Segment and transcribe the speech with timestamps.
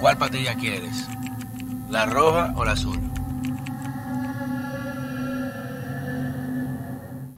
[0.00, 1.06] ¿Cuál patilla quieres?
[1.90, 2.98] ¿La roja o la azul?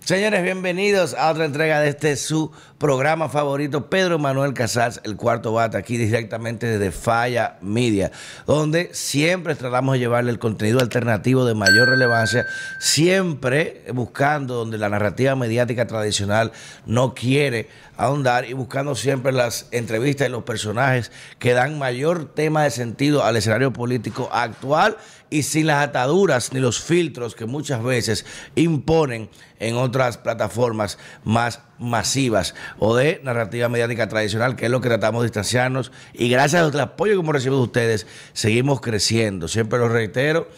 [0.05, 2.53] Señores, bienvenidos a otra entrega de este su
[2.83, 8.11] programa favorito, Pedro Manuel Casals, el cuarto bate, aquí directamente desde Falla Media,
[8.45, 12.45] donde siempre tratamos de llevarle el contenido alternativo de mayor relevancia,
[12.81, 16.51] siempre buscando donde la narrativa mediática tradicional
[16.85, 22.65] no quiere ahondar y buscando siempre las entrevistas y los personajes que dan mayor tema
[22.65, 24.97] de sentido al escenario político actual
[25.31, 29.31] y sin las ataduras ni los filtros que muchas veces imponen
[29.61, 35.23] en otras plataformas más masivas o de narrativa mediática tradicional, que es lo que tratamos
[35.23, 35.93] de distanciarnos.
[36.13, 39.49] Y gracias al apoyo que hemos recibido de ustedes, seguimos creciendo.
[39.49, 40.49] Siempre lo reitero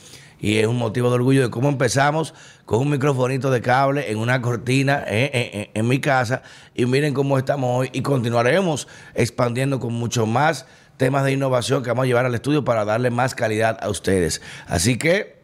[0.41, 2.34] y es un motivo de orgullo de cómo empezamos
[2.66, 6.42] con un microfonito de cable en una cortina eh, eh, eh, en mi casa
[6.74, 11.89] y miren cómo estamos hoy y continuaremos expandiendo con mucho más temas de innovación que
[11.89, 14.42] vamos a llevar al estudio para darle más calidad a ustedes.
[14.67, 15.44] Así que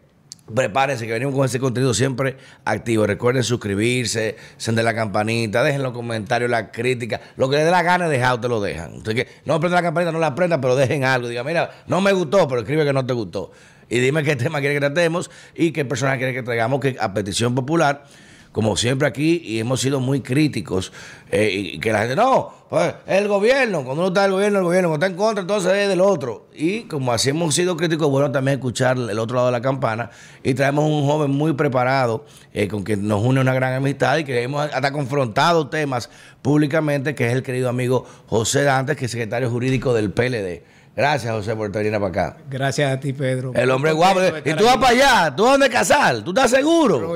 [0.55, 3.07] prepárense que venimos con ese contenido siempre activo.
[3.07, 7.83] Recuerden suscribirse, encender la campanita, dejen los comentarios, la crítica, lo que les dé la
[7.83, 8.95] gana de dejar, te lo dejan.
[8.95, 11.29] Entonces, que no aprendan la campanita, no la aprendan, pero dejen algo.
[11.29, 13.53] Diga, mira, no me gustó, pero escribe que no te gustó.
[13.89, 17.13] Y dime qué tema quiere que tratemos y qué personaje quiere que traigamos, que a
[17.13, 18.05] petición popular
[18.53, 20.93] como siempre aquí, y hemos sido muy críticos,
[21.31, 24.65] eh, y que la gente, no, pues el gobierno, cuando uno está el gobierno, el
[24.65, 26.49] gobierno, cuando está en contra, entonces es del otro.
[26.53, 30.11] Y como así hemos sido críticos, bueno también escuchar el otro lado de la campana,
[30.43, 34.25] y traemos un joven muy preparado, eh, con quien nos une una gran amistad, y
[34.25, 36.11] que hemos hasta confrontado temas
[36.43, 40.63] públicamente, que es el querido amigo José Dantes, que es secretario jurídico del PLD.
[41.01, 42.37] Gracias, José, por venir para acá.
[42.51, 43.53] Gracias a ti, Pedro.
[43.55, 44.21] El hombre guapo.
[44.45, 47.15] Y tú vas para allá, tú vas donde casar, tú estás seguro.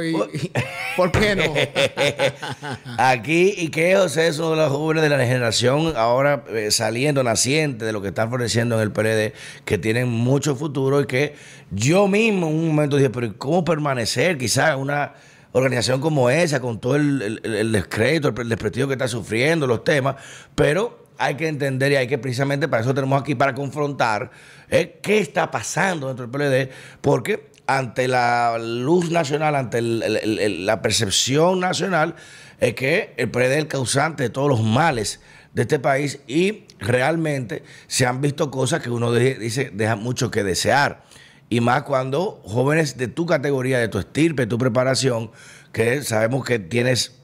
[0.97, 1.53] ¿Por qué no?
[2.97, 7.93] Aquí, y que José de los jóvenes de la generación ahora eh, saliendo, naciente de
[7.93, 9.35] lo que están floreciendo en el PRD,
[9.67, 11.35] que tienen mucho futuro y que
[11.70, 15.13] yo mismo en un momento dije, pero ¿cómo permanecer quizás una
[15.53, 19.85] organización como esa, con todo el, el, el descrédito, el desprestigio que está sufriendo, los
[19.85, 20.17] temas,
[20.55, 24.30] pero hay que entender y hay que precisamente para eso tenemos aquí para confrontar
[24.69, 31.61] eh, qué está pasando dentro del PLD, porque ante la luz nacional, ante la percepción
[31.61, 32.14] nacional,
[32.61, 35.20] es que el PLD es el causante de todos los males
[35.55, 40.45] de este país y realmente se han visto cosas que uno dice deja mucho que
[40.45, 41.05] desear.
[41.48, 45.31] Y más cuando jóvenes de tu categoría, de tu estirpe, de tu preparación,
[45.73, 47.20] que sabemos que tienes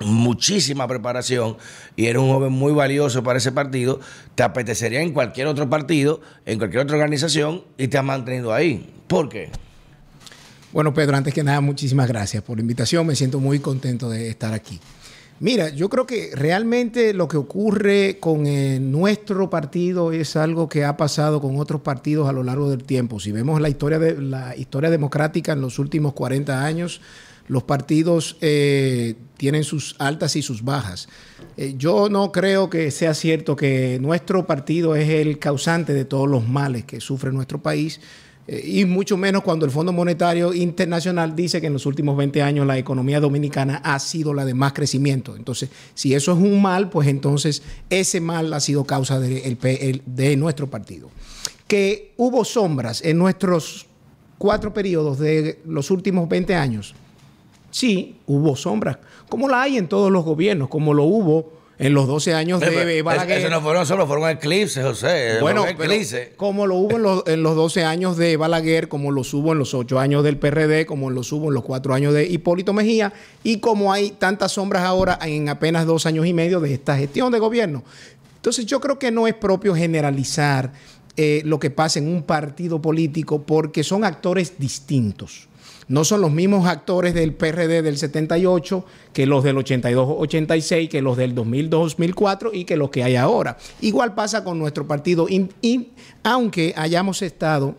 [0.00, 1.56] muchísima preparación
[1.96, 4.00] y eres un joven muy valioso para ese partido,
[4.34, 8.92] te apetecería en cualquier otro partido, en cualquier otra organización y te has mantenido ahí.
[9.06, 9.50] ¿Por qué?
[10.72, 13.06] Bueno, Pedro, antes que nada, muchísimas gracias por la invitación.
[13.06, 14.78] Me siento muy contento de estar aquí.
[15.40, 20.84] Mira, yo creo que realmente lo que ocurre con eh, nuestro partido es algo que
[20.84, 23.18] ha pasado con otros partidos a lo largo del tiempo.
[23.18, 27.00] Si vemos la historia, de, la historia democrática en los últimos 40 años,
[27.50, 31.08] los partidos eh, tienen sus altas y sus bajas.
[31.56, 36.28] Eh, yo no creo que sea cierto que nuestro partido es el causante de todos
[36.28, 38.00] los males que sufre nuestro país.
[38.46, 42.40] Eh, y mucho menos cuando el Fondo Monetario Internacional dice que en los últimos 20
[42.40, 45.34] años la economía dominicana ha sido la de más crecimiento.
[45.34, 50.36] Entonces, si eso es un mal, pues entonces ese mal ha sido causa de, de
[50.36, 51.10] nuestro partido.
[51.66, 53.86] Que hubo sombras en nuestros
[54.38, 56.94] cuatro periodos de los últimos 20 años
[57.70, 58.98] Sí, hubo sombras,
[59.28, 63.00] como la hay en todos los gobiernos, como lo hubo en los 12 años de
[63.00, 63.38] Balaguer.
[63.38, 65.38] Eso no fueron solo, fueron eclipses, José.
[65.40, 65.64] Bueno,
[66.36, 69.58] como lo hubo en los, en los 12 años de Balaguer, como lo hubo en
[69.58, 73.14] los 8 años del PRD, como lo hubo en los 4 años de Hipólito Mejía,
[73.42, 77.32] y como hay tantas sombras ahora en apenas dos años y medio de esta gestión
[77.32, 77.82] de gobierno.
[78.36, 80.72] Entonces yo creo que no es propio generalizar
[81.22, 85.48] eh, lo que pasa en un partido político porque son actores distintos.
[85.86, 91.18] No son los mismos actores del PRD del 78 que los del 82-86, que los
[91.18, 93.58] del 2002-2004 y que los que hay ahora.
[93.82, 95.26] Igual pasa con nuestro partido,
[96.22, 97.74] aunque hayamos estado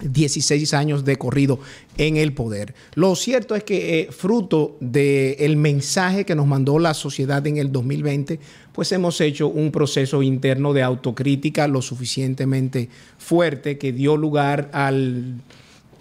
[0.00, 1.58] 16 años de corrido
[1.96, 2.74] en el poder.
[2.94, 7.72] Lo cierto es que eh, fruto del mensaje que nos mandó la sociedad en el
[7.72, 8.40] 2020,
[8.72, 12.88] pues hemos hecho un proceso interno de autocrítica lo suficientemente
[13.18, 15.40] fuerte que dio lugar al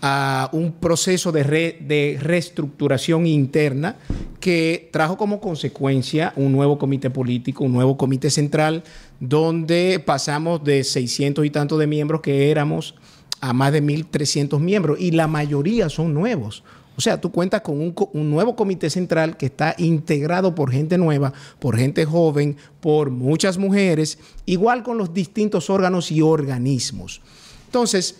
[0.01, 3.97] a un proceso de, reestructuración interna
[4.39, 8.83] que trajo como consecuencia un nuevo comité político, un nuevo comité central,
[9.19, 12.95] donde pasamos de 600 y tantos de miembros que éramos
[13.41, 16.63] a más de 1.300 miembros y la mayoría son nuevos.
[16.97, 20.97] O sea, tú cuentas con un, un, nuevo comité central que está integrado por gente
[20.97, 27.21] nueva, por gente joven, por muchas mujeres, igual con los distintos órganos y organismos.
[27.67, 28.15] Entonces,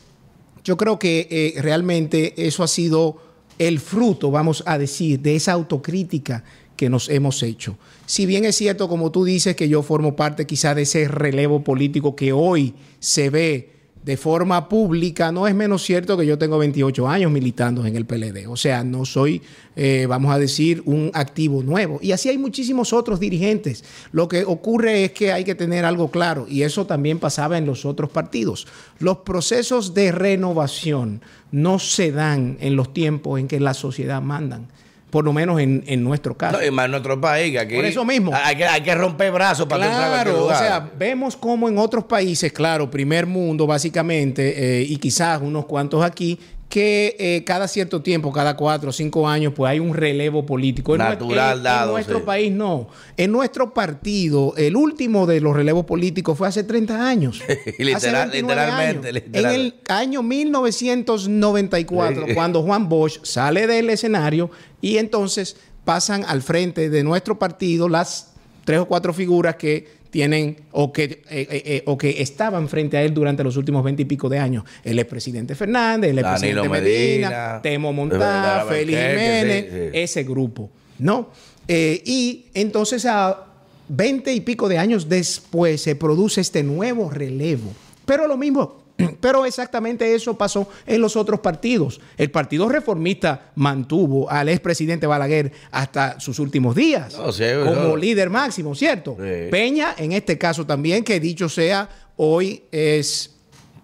[0.64, 3.18] yo creo que eh, realmente eso ha sido
[3.58, 6.44] el fruto, vamos a decir, de esa autocrítica
[6.78, 7.78] que nos hemos hecho.
[8.06, 11.64] Si bien es cierto, como tú dices, que yo formo parte quizá de ese relevo
[11.64, 16.58] político que hoy se ve de forma pública, no es menos cierto que yo tengo
[16.58, 18.48] 28 años militando en el PLD.
[18.48, 19.42] O sea, no soy,
[19.76, 22.00] eh, vamos a decir, un activo nuevo.
[22.02, 23.84] Y así hay muchísimos otros dirigentes.
[24.12, 27.66] Lo que ocurre es que hay que tener algo claro, y eso también pasaba en
[27.66, 28.68] los otros partidos.
[29.00, 31.22] Los procesos de renovación
[31.52, 34.68] no se dan en los tiempos en que la sociedad mandan
[35.10, 36.58] por lo menos en, en nuestro caso.
[36.58, 37.76] No, y más en nuestro país, que aquí.
[37.76, 38.32] Por eso mismo.
[38.34, 41.78] Hay que, hay que romper brazos para claro, entrar a o sea, vemos como en
[41.78, 46.40] otros países, claro, primer mundo básicamente, eh, y quizás unos cuantos aquí,
[46.70, 50.96] que eh, cada cierto tiempo, cada cuatro o cinco años, pues hay un relevo político.
[50.96, 51.88] Natural en, dado.
[51.88, 52.26] En nuestro sí.
[52.26, 52.90] país no.
[53.18, 57.42] En nuestro partido, el último de los relevos políticos fue hace 30 años.
[57.80, 59.24] Literal, hace literalmente, años.
[59.24, 59.56] literal.
[59.56, 66.90] En el año 1994, cuando Juan Bosch sale del escenario y entonces pasan al frente
[66.90, 68.34] de nuestro partido las
[68.66, 73.04] tres o cuatro figuras que tienen o que, eh, eh, o que estaban frente a
[73.04, 74.64] él durante los últimos veinte y pico de años.
[74.84, 79.90] El expresidente Fernández, el expresidente Medina, Medina, Temo Montá, Félix Jiménez, sí, sí.
[79.94, 81.30] ese grupo, ¿no?
[81.68, 83.46] Eh, y entonces a
[83.88, 87.72] veinte y pico de años después se produce este nuevo relevo.
[88.06, 88.82] Pero lo mismo,
[89.22, 92.00] pero exactamente eso pasó en los otros partidos.
[92.18, 97.98] El Partido Reformista mantuvo al expresidente Balaguer hasta sus últimos días no, sí, como no.
[97.98, 99.16] líder máximo, ¿cierto?
[99.20, 99.50] Sí.
[99.50, 103.39] Peña, en este caso también, que dicho sea, hoy es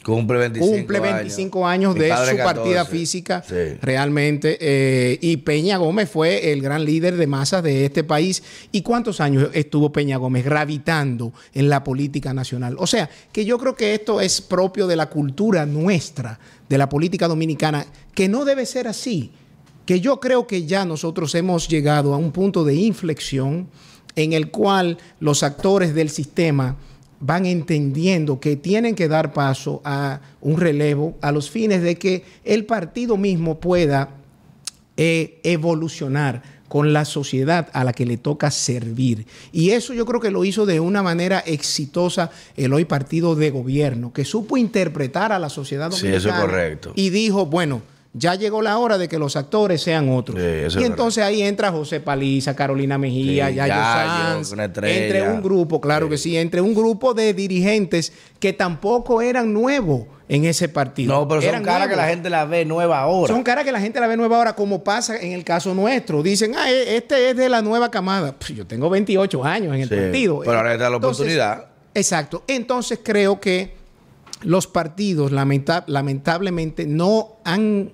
[0.05, 2.43] Cumple 25, cumple 25 años, de su 14.
[2.43, 3.55] partida física Sí.
[3.81, 4.55] realmente.
[4.61, 8.43] eh, y Peña Gómez fue el gran líder de masas de este país.
[8.71, 12.75] ¿Y cuántos años estuvo Peña Gómez gravitando en la política nacional?
[12.77, 16.87] O sea, que yo creo que esto es propio de la cultura nuestra, de la
[16.87, 19.31] política dominicana, que no debe ser así.
[19.87, 23.67] Que yo creo que ya nosotros hemos llegado a un punto de inflexión
[24.15, 26.77] en el cual los actores del sistema
[27.19, 32.23] van entendiendo que tienen que dar paso a un relevo a los fines de que
[32.43, 34.09] el partido mismo pueda
[34.97, 39.27] eh, evolucionar con la sociedad a la que le toca servir.
[39.51, 43.51] Y eso yo creo que lo hizo de una manera exitosa el hoy partido de
[43.51, 46.17] gobierno, que supo interpretar a la sociedad Sí, dominicana.
[46.17, 46.93] eso es correcto.
[46.95, 47.81] Y dijo, bueno,
[48.17, 50.39] ya llegó la hora de que los actores sean otros.
[50.39, 55.21] Sí, y es entonces ahí entra José Paliza, Carolina Mejía, Sí, Yayo Sanz, una entre
[55.29, 56.09] un grupo, claro Sí.
[56.11, 61.13] que sí, entre un grupo de dirigentes que tampoco eran nuevos en ese partido.
[61.13, 63.33] No, pero son caras que la gente la ve nueva ahora.
[63.33, 66.23] Son caras que la gente la ve nueva ahora, como pasa en el caso nuestro.
[66.23, 68.33] Dicen, ah, e- este es de la nueva camada.
[68.55, 70.39] Yo tengo 28 años en el partido.
[70.39, 71.65] pero ahora está la Entonces, oportunidad.
[71.93, 72.43] Exacto.
[72.47, 73.75] Entonces creo que
[74.41, 77.91] los partidos lamenta- lamentablemente no han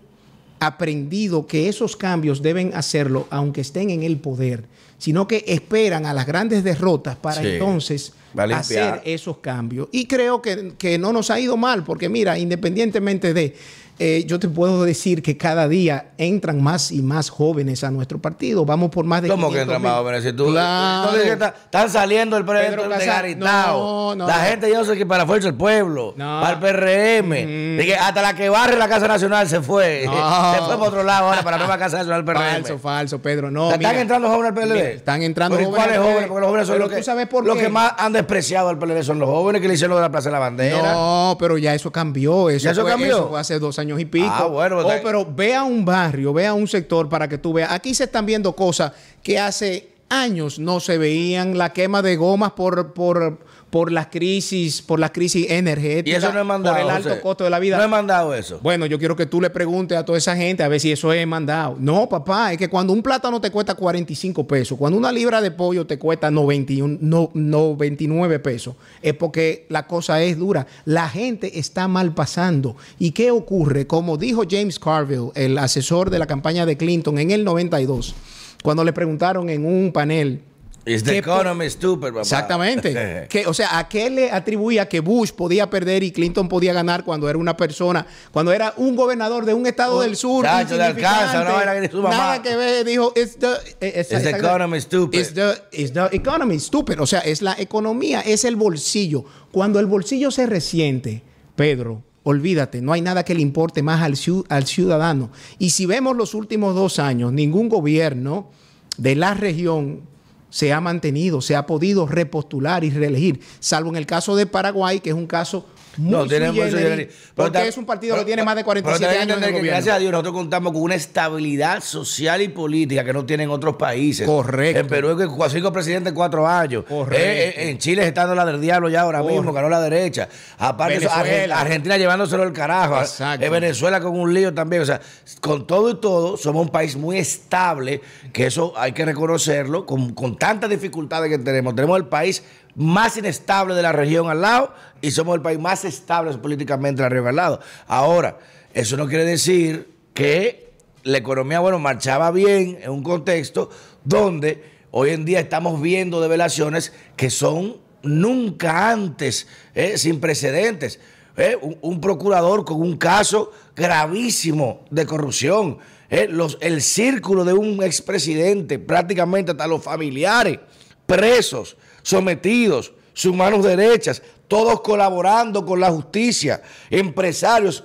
[0.61, 4.65] aprendido que esos cambios deben hacerlo aunque estén en el poder,
[4.99, 7.47] sino que esperan a las grandes derrotas para Sí.
[7.47, 9.89] entonces hacer esos cambios.
[9.91, 13.55] Y creo que, que no nos ha ido mal, porque mira, independientemente de,
[14.03, 18.19] eh, yo te puedo decir que cada día entran más y más jóvenes a nuestro
[18.19, 18.65] partido.
[18.65, 20.23] Vamos por más de ¿Cómo que 500 entran más jóvenes?
[20.23, 21.09] Si tú, Claro.
[21.11, 23.77] tú están saliendo el proyecto de Garitao.
[23.77, 24.43] no, no, la no.
[24.49, 26.41] gente yo sé que para Fuerza del Pueblo, No.
[26.41, 27.29] para el PRM.
[27.77, 30.01] de que hasta la que barre la Casa Nacional se fue.
[30.51, 32.37] Se fue para otro lado ahora, para la nueva Casa Nacional PRM.
[32.63, 33.51] Falso, falso, Pedro.
[33.51, 34.01] No, ¿Están mira.
[34.01, 34.73] entrando jóvenes al PLD?
[34.73, 36.27] Mira, están entrando ¿Pero y jóvenes ¿Cuáles jóvenes?
[36.27, 39.03] Porque los jóvenes son los que, sabes por los que más han despreciado al PLD
[39.03, 40.93] son los jóvenes que le hicieron lo de la Plaza de la Bandera.
[40.93, 42.49] No, pero ya eso cambió.
[42.49, 43.15] Eso, ¿Ya eso fue, cambió?
[43.17, 44.27] eso fue hace dos años y pico.
[44.29, 47.53] Ah, bueno, Oh, pero ve a un barrio, ve a un sector para que tú
[47.53, 47.71] veas.
[47.71, 48.93] Aquí se están viendo cosas
[49.23, 51.57] que hace años no se veían.
[51.57, 53.39] La quema de gomas por, por,
[53.71, 56.21] por las crisis, por las crisis energéticas.
[56.21, 56.75] Y eso no mandado.
[56.75, 57.21] Por el alto José.
[57.21, 57.77] costo de la vida.
[57.77, 58.59] No he mandado eso.
[58.61, 61.11] Bueno, yo quiero que tú le preguntes a toda esa gente a ver si eso
[61.13, 61.77] es mandado.
[61.79, 65.51] No, papá, es que cuando un plátano te cuesta 45 pesos, cuando una libra de
[65.51, 70.67] pollo te cuesta 91, no, 99 pesos, es porque la cosa es dura.
[70.83, 72.75] La gente está mal pasando.
[72.99, 73.87] ¿Y qué ocurre?
[73.87, 78.15] Como dijo James Carville, el asesor de la campaña de Clinton en el 92,
[78.63, 80.41] cuando le preguntaron en un panel
[80.83, 82.21] It's the ¿Qué po- economy stupid, papá.
[82.21, 83.27] Exactamente.
[83.29, 87.03] que, o sea, ¿a qué le atribuía que Bush podía perder y Clinton podía ganar
[87.03, 90.43] cuando era una persona, cuando era un gobernador de un estado del sur?
[90.43, 92.17] Chacho, de vaina que ni su mamá.
[92.17, 95.19] Nada que ver, dijo, it's the, eh, It's the economy stupid.
[95.19, 96.99] It's the, it's the economy stupid.
[96.99, 99.23] O sea, es la economía, es el bolsillo.
[99.51, 101.21] Cuando el bolsillo se resiente,
[101.55, 104.15] Pedro, olvídate, no hay nada que le importe más al,
[104.49, 105.29] al ciudadano.
[105.59, 108.49] Y si vemos los últimos dos años, ningún gobierno
[108.97, 110.09] de la región
[110.51, 114.99] se ha mantenido, se ha podido repostular y reelegir, salvo en el caso de Paraguay,
[114.99, 115.65] que es un caso
[115.97, 119.61] muy no, tiene porque es un partido que tiene más de 47 años en el
[119.61, 123.75] Gracias a Dios nosotros contamos con una estabilidad social y política que no tienen otros
[123.75, 124.27] países.
[124.27, 124.79] Correcto.
[124.79, 126.85] En Perú es que cinco presidentes cuatro años.
[126.87, 127.23] Correcto.
[127.23, 130.27] Eh, eh, en Chile está dando la del diablo ya ahora mismo, ganó la derecha.
[130.57, 132.99] Aparte, Argentina llevándoselo el carajo.
[132.99, 133.49] Exacto.
[133.49, 134.81] Venezuela con un lío también.
[134.81, 135.01] O sea,
[135.39, 138.01] con todo y todo, somos un país muy estable,
[138.33, 141.75] que eso hay que reconocerlo, con, con tantas dificultades que tenemos.
[141.75, 142.43] Tenemos el país
[142.75, 147.05] más inestable de la región al lado y somos el país más estable políticamente de
[147.05, 147.59] la región al lado.
[147.87, 148.37] Ahora,
[148.73, 150.71] eso no quiere decir que
[151.03, 153.69] la economía, bueno, marchaba bien en un contexto
[154.03, 160.99] donde hoy en día estamos viendo develaciones que son nunca antes, eh, sin precedentes.
[161.37, 165.77] Eh, un, procurador con un caso gravísimo de corrupción.
[166.09, 170.59] Eh, los, el círculo de un expresidente, prácticamente hasta los familiares,
[171.05, 177.83] presos sometidos, sus manos derechas, todos colaborando con la justicia, empresarios,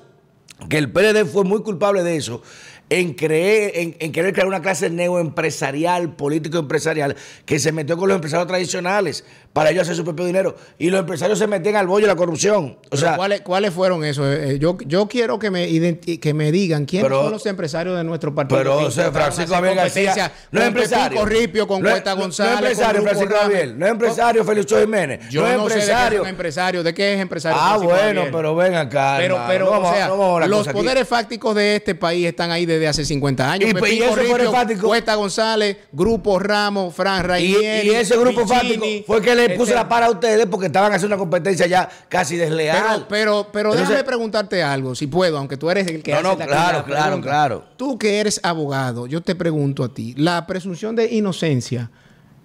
[0.68, 2.42] que el PLD fue muy culpable de eso,
[2.88, 8.46] en, creer, en, querer crear una clase neoempresarial, político-empresarial, que se metió con los empresarios
[8.46, 9.25] tradicionales
[9.56, 10.54] para ellos hacer su propio dinero.
[10.78, 12.76] Y los empresarios se metían al bollo de la corrupción.
[12.90, 14.26] O sea, ¿cuáles, ¿cuáles, fueron esos?
[14.26, 18.04] Eh, eh, yo, yo quiero que me, que me digan quiénes son los empresarios de
[18.04, 18.58] nuestro partido.
[18.58, 21.66] Pero, o sea, Francisco Javier García, no es empresario.
[21.66, 22.60] Con Cuesta González.
[22.60, 23.75] No es empresario, Francisco Javier.
[23.75, 25.28] No es empresario, Félix Jiménez.
[25.30, 26.22] Yo no es empresario.
[26.22, 26.82] de empresario.
[26.82, 27.58] ¿De qué es empresario?
[27.58, 29.14] Ah, bueno, pero ven acá.
[29.16, 33.52] Pero, pero o sea, los poderes fácticos de este país están ahí desde hace 50
[33.52, 33.70] años.
[33.70, 34.88] Y, y ese Corripio, fáctico.
[34.88, 37.88] Cuesta González, Grupo Ramos, Fran Rainieri.
[37.88, 41.14] Y, ese grupo fáctico fue que le puso la para a usted porque estaban haciendo
[41.14, 43.06] una competencia ya casi desleal.
[43.08, 46.46] Pero, pero, déjame preguntarte algo, si puedo, aunque tú eres el que no, hace no,
[46.46, 47.64] claro, claro, claro.
[47.76, 51.90] Tú que eres abogado, yo te pregunto a ti, la presunción de inocencia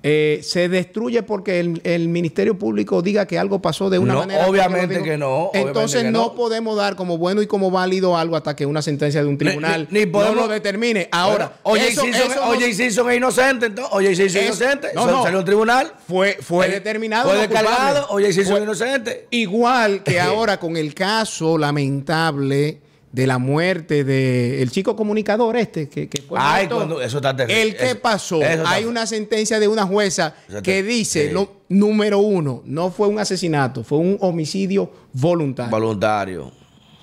[0.04, 4.48] eh, se destruye porque el, Ministerio Público diga que algo pasó de una manera.
[4.48, 5.52] Obviamente que, no.
[5.54, 9.30] Entonces no, podemos dar como bueno y como válido algo hasta que una sentencia de
[9.30, 11.08] un tribunal ni, podemos, no lo determine.
[11.12, 12.04] Ahora, oye, eso,
[12.48, 13.94] oye, Simpson es inocente, entonces.
[13.94, 14.88] Oye, Simpson es inocente.
[14.96, 15.24] No, no.
[15.24, 15.94] Salió un tribunal.
[16.08, 17.30] Fue, fue determinado.
[17.30, 18.08] Fue descargado.
[18.10, 19.28] Oye, Simpson es inocente.
[19.30, 22.80] Igual que ahora con el caso lamentable
[23.12, 26.70] de la muerte del chico comunicador este que, fue Ay,
[27.04, 27.62] eso está terrible.
[27.62, 31.34] El que pasó, hay una sentencia de una jueza que dice,
[31.68, 35.72] número uno, no fue un asesinato, fue un homicidio voluntario.
[35.72, 36.52] Voluntario.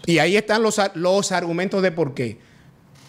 [0.06, 2.38] Y ahí están los, los argumentos de por qué.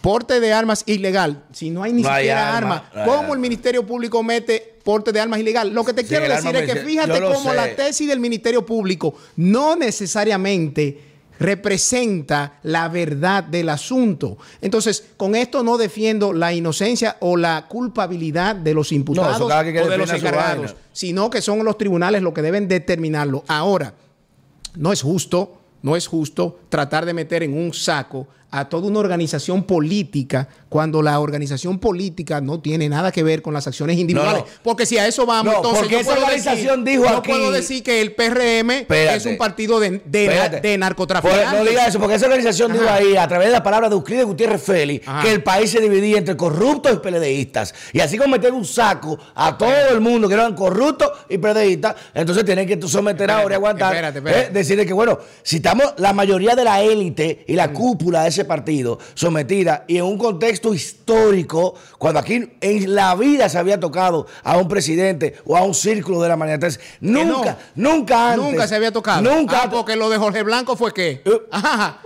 [0.02, 1.44] Porte de armas ilegal.
[1.52, 5.70] Si no hay ni siquiera armas, ¿cómo el Ministerio Público mete porte de armas ilegal?
[5.72, 9.76] Lo que te quiero decir es que fíjate cómo la tesis del Ministerio Público no
[9.76, 11.09] necesariamente
[11.40, 14.36] representa la verdad del asunto.
[14.60, 19.98] Entonces, con esto no defiendo la inocencia o la culpabilidad de los imputados o de
[19.98, 23.42] los encargados, sino que son los tribunales los que deben determinarlo.
[23.48, 23.94] Ahora,
[24.76, 28.98] no es justo, no es justo tratar de meter en un saco a toda una
[28.98, 34.44] organización política cuando la organización política no tiene nada que ver con las acciones individuales.
[34.62, 38.12] Porque si a eso vamos, entonces yo esa organización dijo no puedo decir que el
[38.12, 41.52] PRM es un partido de, de, narcotraficantes.
[41.52, 44.26] no diga eso, porque esa organización dijo ahí, a través de la palabra de Euclides
[44.26, 47.74] Gutiérrez Félix, que el país se dividía entre corruptos y peledeístas.
[47.92, 51.96] Y así como meter un saco a todo el mundo que eran corruptos y peledeístas,
[52.14, 53.94] entonces tienen que someter ahora y aguantar.
[53.94, 54.46] Espérate, espérate.
[54.48, 57.72] Eh, decirle que, bueno, si estamos la mayoría de la élite y la mm.
[57.72, 63.48] cúpula de ese partido sometida y en un contexto histórico, cuando aquí en la vida
[63.48, 66.68] se había tocado a un presidente o a un círculo de la manera.
[67.00, 68.50] nunca, nunca antes.
[68.50, 69.22] Nunca se había tocado.
[69.22, 69.62] Nunca.
[69.64, 71.22] Ah, porque lo de Jorge Blanco fue qué?
[71.24, 71.30] Uh,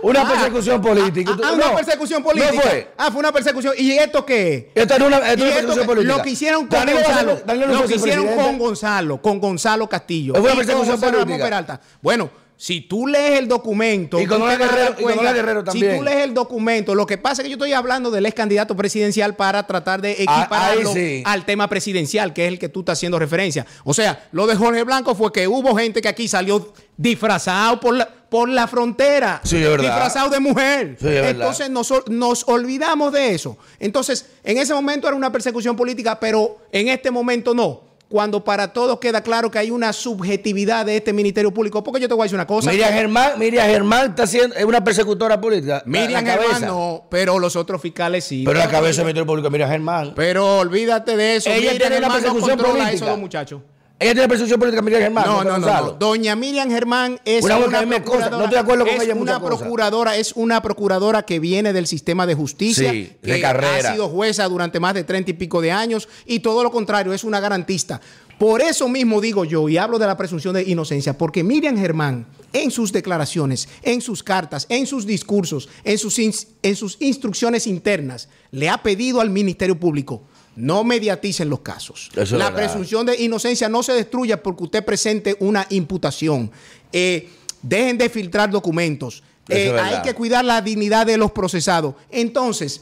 [0.07, 1.37] una ah, persecución política.
[1.43, 2.51] Ah, una persecución política.
[2.53, 2.93] No fue.
[2.97, 3.73] Ah, fue una persecución.
[3.77, 4.71] ¿Y esto qué?
[4.75, 6.17] Esto es una, persecución política.
[6.17, 7.41] Lo que hicieron con Gonzalo.
[7.67, 10.35] lo que hicieron con Gonzalo, con Gonzalo Castillo.
[10.35, 11.79] Es una persecución política.
[12.01, 14.19] Bueno, si tú lees el documento.
[14.19, 15.91] Y con una Guerrero, también.
[15.91, 18.35] Si tú lees el documento, lo que pasa es que yo estoy hablando del ex
[18.35, 20.93] candidato presidencial para tratar de ah, equipararlo
[21.25, 23.65] al tema presidencial, que es el que tú estás haciendo referencia.
[23.83, 27.95] O sea, lo de Jorge Blanco fue que hubo gente que aquí salió disfrazado por
[27.95, 29.41] la, por la frontera.
[29.43, 30.97] disfrazado de mujer.
[31.01, 33.57] Entonces nos, nos olvidamos de eso.
[33.79, 38.71] Entonces, en ese momento era una persecución política, pero en este momento no cuando para
[38.71, 41.83] todos queda claro que hay una subjetividad de este Ministerio Público.
[41.83, 42.71] Porque yo te voy a decir una cosa.
[42.71, 45.83] Miriam Germán, Miriam Germán está siendo, es una persecutora política.
[45.85, 48.43] Miriam Germán no, pero los otros fiscales sí.
[48.45, 50.13] Pero la cabeza del Ministerio Público Miriam Germán.
[50.15, 51.49] Pero olvídate de eso.
[51.49, 53.15] Ella tiene una persecución política.
[53.15, 53.61] muchachos.
[53.97, 55.25] Ella tiene presunción política, Miriam Germán.
[55.25, 55.91] No, no, no, no.
[55.93, 58.29] Doña Miriam Germán es Una una, procuradora.
[58.29, 61.87] no estoy de acuerdo con es ella una procuradora, es una procuradora que viene del
[61.87, 63.89] sistema de justicia, Sí, de carrera.
[63.91, 67.13] ha sido jueza durante más de treinta y pico de años y todo lo contrario,
[67.13, 68.01] es una garantista.
[68.37, 72.27] Por eso mismo digo yo y hablo de la presunción de inocencia, porque Miriam Germán
[72.51, 78.27] en sus declaraciones, en sus cartas, en sus discursos, en sus, en sus instrucciones internas,
[78.51, 80.23] le ha pedido al Ministerio Público
[80.55, 82.09] no mediaticen los casos.
[82.15, 86.51] Eso la presunción de inocencia no se destruye porque usted presente una imputación.
[86.91, 87.29] Eh,
[87.61, 89.23] dejen de filtrar documentos.
[89.49, 91.95] Eh, hay que cuidar la dignidad de los procesados.
[92.09, 92.81] Entonces,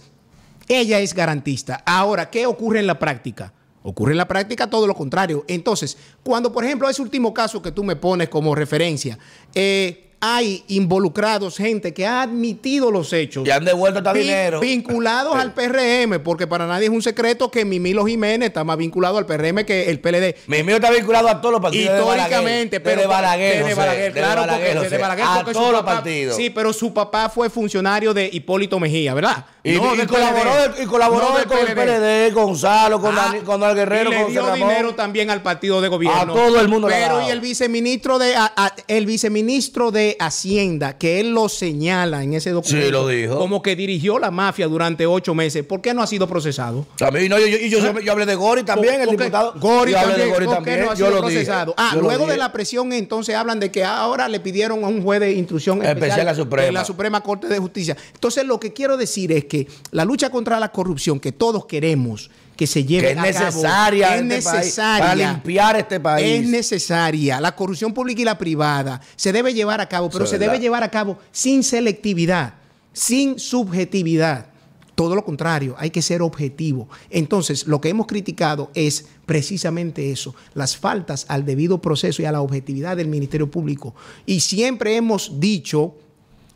[0.68, 1.84] ella es garantista.
[1.86, 3.54] Ahora, ¿qué ocurre en la práctica?
[3.84, 5.44] Ocurre en la práctica todo lo contrario.
[5.48, 9.18] Entonces, cuando, por ejemplo, ese último caso que tú me pones como referencia,
[9.54, 13.46] eh, hay involucrados gente que ha admitido los hechos.
[13.46, 14.60] Y han devuelto hasta Vin- dinero.
[14.62, 19.18] Vinculados al PRM, porque para nadie es un secreto que Mimilo Jiménez está más vinculado
[19.18, 20.36] al PRM que el PLD.
[20.48, 22.00] Mi mío está vinculado a todos los partidos.
[22.00, 26.38] Históricamente, pero de Balaguer, desde José, Balaguer, claro, porque desde Balaguer, a todos los partidos.
[26.38, 29.46] Sí, pero su papá fue funcionario de Hipólito Mejía, ¿verdad?
[29.66, 30.84] Y, No y colaboró, PLD.
[30.84, 34.32] y colaboró No con el PLD, Gonzalo, con, Ah, con Daniel Guerrero, y le con
[34.34, 34.56] dio Ramón.
[34.60, 36.20] dinero también al partido de gobierno.
[36.20, 40.98] A todo el mundo Pero y el viceministro de a- a- el viceministro de Hacienda,
[40.98, 43.38] que él lo señala en ese documento, Sí, lo dijo.
[43.38, 45.64] como que dirigió la mafia durante ocho meses.
[45.64, 46.86] ¿Por qué no ha sido procesado?
[47.14, 49.24] Mí, no, yo, yo- yo, yo hablé de Gori también, el ¿Por qué?
[49.24, 49.54] diputado.
[49.62, 50.86] Gori también, de Gori ¿por qué también.
[50.86, 51.32] no ha sido lo dije.
[51.46, 51.74] procesado?
[51.78, 55.22] Ah, luego de la presión, entonces hablan de que ahora le pidieron a un juez
[55.22, 56.68] de instrucción Especial especial, a Suprema.
[56.68, 57.96] en la Suprema Corte de Justicia.
[58.14, 59.53] Entonces, lo que quiero decir es que
[59.92, 63.62] la lucha contra la corrupción que todos queremos que se lleve que es a cabo,
[63.62, 66.42] necesaria, es en este necesaria para limpiar este país.
[66.42, 67.42] es necesaria.
[67.42, 70.40] La corrupción pública y la privada se debe llevar a cabo, pero Eso se es
[70.40, 72.56] debe llevar a cabo sin selectividad,
[72.92, 74.48] sin subjetividad.
[74.96, 76.88] Todo lo contrario, hay que ser objetivo.
[77.10, 82.32] Entonces, lo que hemos criticado es precisamente eso, las faltas al debido proceso y a
[82.32, 83.96] la objetividad del Ministerio Público.
[84.28, 85.96] Y siempre hemos dicho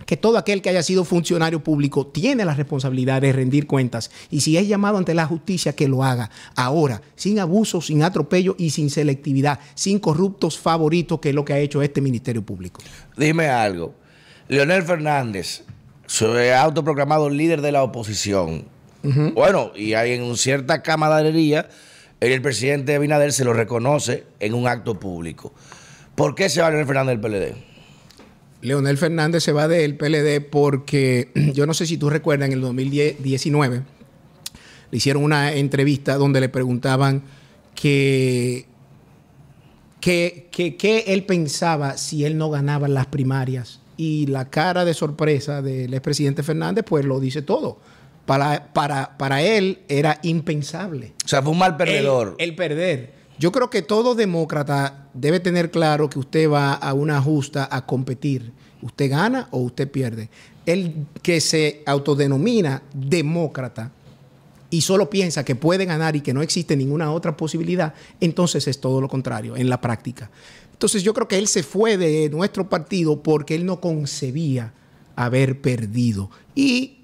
[0.05, 4.41] que todo aquel que haya sido funcionario público tiene la responsabilidad de rendir cuentas y
[4.41, 8.69] si es llamado ante la justicia que lo haga ahora, sin abuso, sin atropello y
[8.69, 12.81] sin selectividad, sin corruptos favoritos, que es lo que ha hecho este Ministerio Público.
[13.17, 13.95] Dime algo.
[14.47, 15.63] Leonel Fernández,
[16.05, 18.65] su autoproclamado líder de la oposición.
[19.35, 21.69] Bueno, y hay en cierta camaradería,
[22.19, 25.53] el presidente Abinader se lo reconoce en un acto público.
[26.15, 27.66] ¿Por qué se va Leonel Fernández del PLD?
[28.67, 32.61] Leonel Fernández se va del PLD porque yo no sé si tú recuerdas en el
[32.61, 33.81] 2019
[34.89, 37.23] le hicieron una entrevista donde le preguntaban
[37.75, 38.65] que
[39.99, 44.93] que, que- que él pensaba si él no ganaba las primarias y la cara de
[44.93, 47.79] sorpresa del expresidente Fernández pues lo dice todo.
[48.27, 52.35] Para, para, para él era impensable O sea, fue un mal perdedor.
[52.37, 53.13] el, el perder.
[53.39, 57.85] Yo creo que todo demócrata debe tener claro que usted va a una justa a
[57.85, 58.51] competir.
[58.81, 60.29] Usted gana o usted pierde.
[60.65, 63.91] El que se autodenomina demócrata
[64.69, 68.81] y solo piensa que puede ganar y que no existe ninguna otra posibilidad, entonces es
[68.81, 70.29] todo lo contrario en la práctica.
[70.73, 74.73] Entonces yo creo que él se fue de nuestro partido porque él no concebía
[75.15, 76.29] haber perdido.
[76.53, 76.96] Y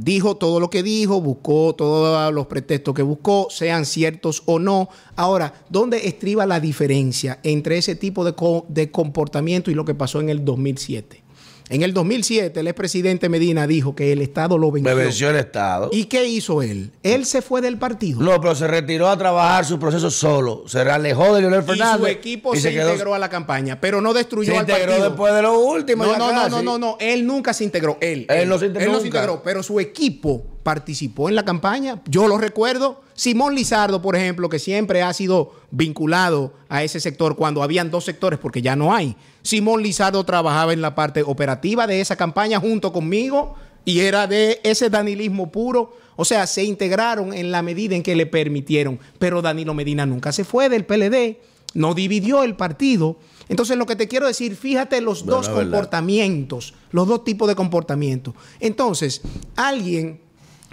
[0.00, 4.88] dijo todo lo que dijo, buscó todos los pretextos que buscó, sean ciertos o no.
[5.14, 8.34] Ahora, ¿dónde estriba la diferencia entre ese tipo de,
[8.68, 11.22] de comportamiento y lo que pasó en el 2007?
[11.70, 14.92] En el 2007, el expresidente Medina dijo que el Estado lo venció.
[14.94, 15.88] Me venció el Estado.
[15.92, 16.90] ¿Y qué hizo él?
[17.04, 18.20] Él se fue del partido.
[18.20, 20.64] No, pero se retiró a trabajar su proceso solo.
[20.66, 22.00] Se alejó de Leonel y Fernández.
[22.00, 24.86] su equipo y se, quedó- integró a la campaña, pero no destruyó se al integró
[24.88, 25.08] partido.
[25.10, 26.04] después de lo último.
[26.06, 27.98] No, no, no, no, no, no, él nunca se integró.
[28.00, 31.44] Él, Él no se integró Él no se integró, pero su equipo participó en la
[31.44, 32.02] campaña.
[32.06, 33.02] Yo lo recuerdo.
[33.14, 38.04] Simón Lizardo, por ejemplo, que siempre ha sido vinculado a ese sector cuando habían dos
[38.04, 39.16] sectores, porque ya no hay.
[39.42, 44.60] Simón Lizardo trabajaba en la parte operativa de esa campaña junto conmigo y era de
[44.62, 45.96] ese danilismo puro.
[46.16, 48.98] O sea, se integraron en la medida en que le permitieron.
[49.18, 51.38] Pero Danilo Medina nunca se fue del PLD,
[51.74, 53.16] no dividió el partido.
[53.48, 55.62] Entonces, lo que te quiero decir, fíjate los Bueno, dos verdad.
[55.62, 58.34] comportamientos, los dos tipos de comportamientos.
[58.60, 59.22] Entonces,
[59.56, 60.20] alguien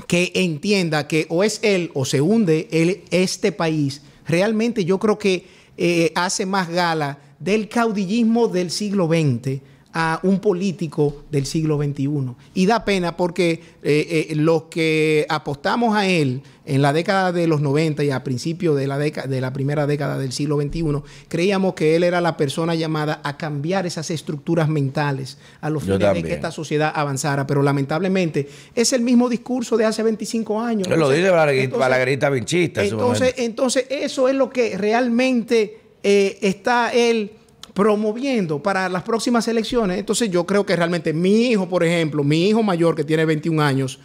[0.05, 2.67] que entienda que o es él o se hunde
[3.09, 5.45] este país, realmente yo creo que
[5.77, 9.61] eh, hace más gala del caudillismo del siglo XX
[9.99, 12.35] a un político del siglo XXI.
[12.53, 17.47] Y da pena porque eh, eh, los que apostamos a él en la década de
[17.47, 21.01] los 90 y a principios de la, década, de la primera década del siglo XXI,
[21.29, 26.13] creíamos que él era la persona llamada a cambiar esas estructuras mentales a los fines
[26.13, 30.87] de que esta sociedad avanzara, pero lamentablemente es el mismo discurso de hace 25 años.
[30.89, 31.17] Lo Entonces-
[31.57, 37.31] dice Balaguerita Vinchista entonces, entonces, eso es lo que realmente eh, está él
[37.77, 39.99] promoviendo para las próximas elecciones.
[39.99, 43.61] Entonces yo creo que realmente mi hijo, por ejemplo, mi hijo mayor que tiene 21
[43.61, 43.99] años,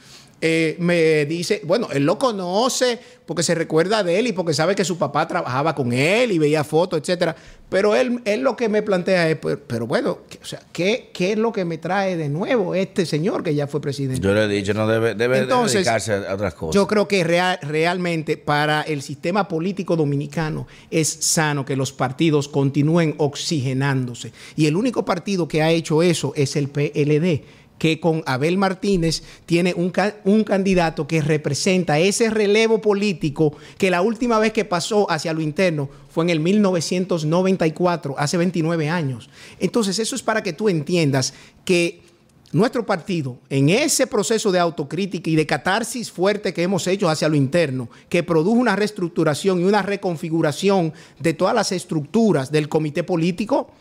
[0.44, 4.74] eh, me dice, bueno, él lo conoce porque se recuerda de él y porque sabe
[4.74, 7.36] que su papá trabajaba con él y veía fotos, etcétera.
[7.68, 11.38] Pero él, él lo que me plantea es, pero, bueno, o sea, ¿qué, ¿qué, es
[11.38, 14.20] lo que me trae de nuevo este señor que ya fue presidente?
[14.20, 16.74] Yo le he dicho, no debe, debe, dedicarse a otras cosas.
[16.74, 22.48] Yo creo que real, realmente para el sistema político dominicano es sano que los partidos
[22.48, 24.32] continúen oxigenándose.
[24.56, 29.24] Y el único partido que ha hecho eso es el PLD que con Abel Martínez
[29.44, 29.92] tiene un,
[30.24, 35.40] un, candidato que representa ese relevo político que la última vez que pasó hacia lo
[35.40, 39.28] interno fue en el 1994, hace 29 años.
[39.58, 42.02] Entonces, eso es para que tú entiendas que
[42.52, 47.28] nuestro partido, en ese proceso de autocrítica y de catarsis fuerte que hemos hecho hacia
[47.28, 53.02] lo interno, que produjo una reestructuración y una reconfiguración de todas las estructuras del comité
[53.02, 53.72] político,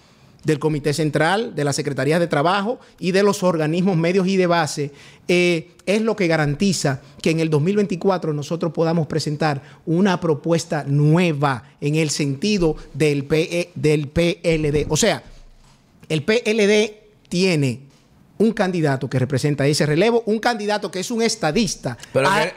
[0.44, 4.48] del Comité Central, de la Secretaría de Trabajo y de los organismos medios y de
[4.48, 4.92] base,
[5.28, 11.64] eh, es lo que garantiza que en el 2024 nosotros podamos presentar una propuesta nueva
[11.80, 14.88] en el sentido del, PE, del PLD.
[14.90, 15.24] O sea,
[16.10, 16.94] el PLD
[17.30, 17.91] tiene
[18.42, 21.98] un candidato que representa ese relevo, un candidato que es un estadista.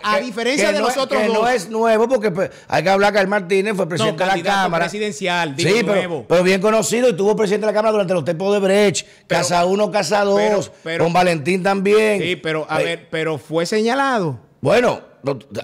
[0.02, 3.28] a, diferencia de nosotros que no es nuevo, porque pues, hay que hablar que el
[3.28, 4.86] Martínez fue presidente de la Cámara.
[4.86, 8.54] presidencial, sí, pero, pero, bien conocido y tuvo presidente de la Cámara durante los tiempos
[8.54, 12.20] de Brecht, casa uno, casa dos, con Valentín también.
[12.20, 14.40] Sí, pero a ver, pero fue señalado.
[14.62, 15.13] Bueno,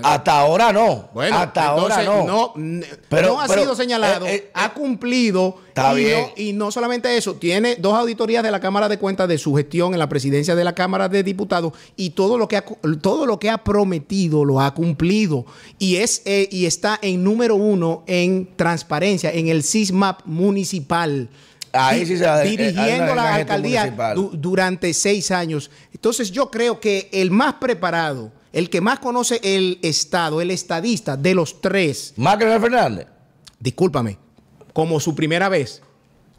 [0.02, 1.10] hasta ahora no.
[1.12, 2.54] Bueno, hasta ahora no.
[2.56, 5.56] No, ha sido señalado, eh, eh, ha cumplido.
[5.68, 6.20] Está y, bien.
[6.20, 9.54] No, y no solamente eso, tiene dos auditorías de la Cámara de Cuentas de su
[9.54, 12.64] gestión en la presidencia de la Cámara de Diputados y todo lo que ha,
[13.00, 15.44] todo lo que ha prometido lo ha cumplido.
[15.78, 21.28] Y, es, eh, y está en número uno en transparencia, en el CISMAP municipal.
[21.72, 23.94] Ahí sí se dirigiendo la alcaldía
[24.32, 25.70] durante seis años.
[25.92, 31.16] Entonces yo creo que el más preparado el que más conoce el Estado, el estadista
[31.16, 32.14] de los tres.
[32.16, 33.06] ¿Más que Leonel Fernández?
[33.58, 34.18] Discúlpame,
[34.72, 35.82] como su primera vez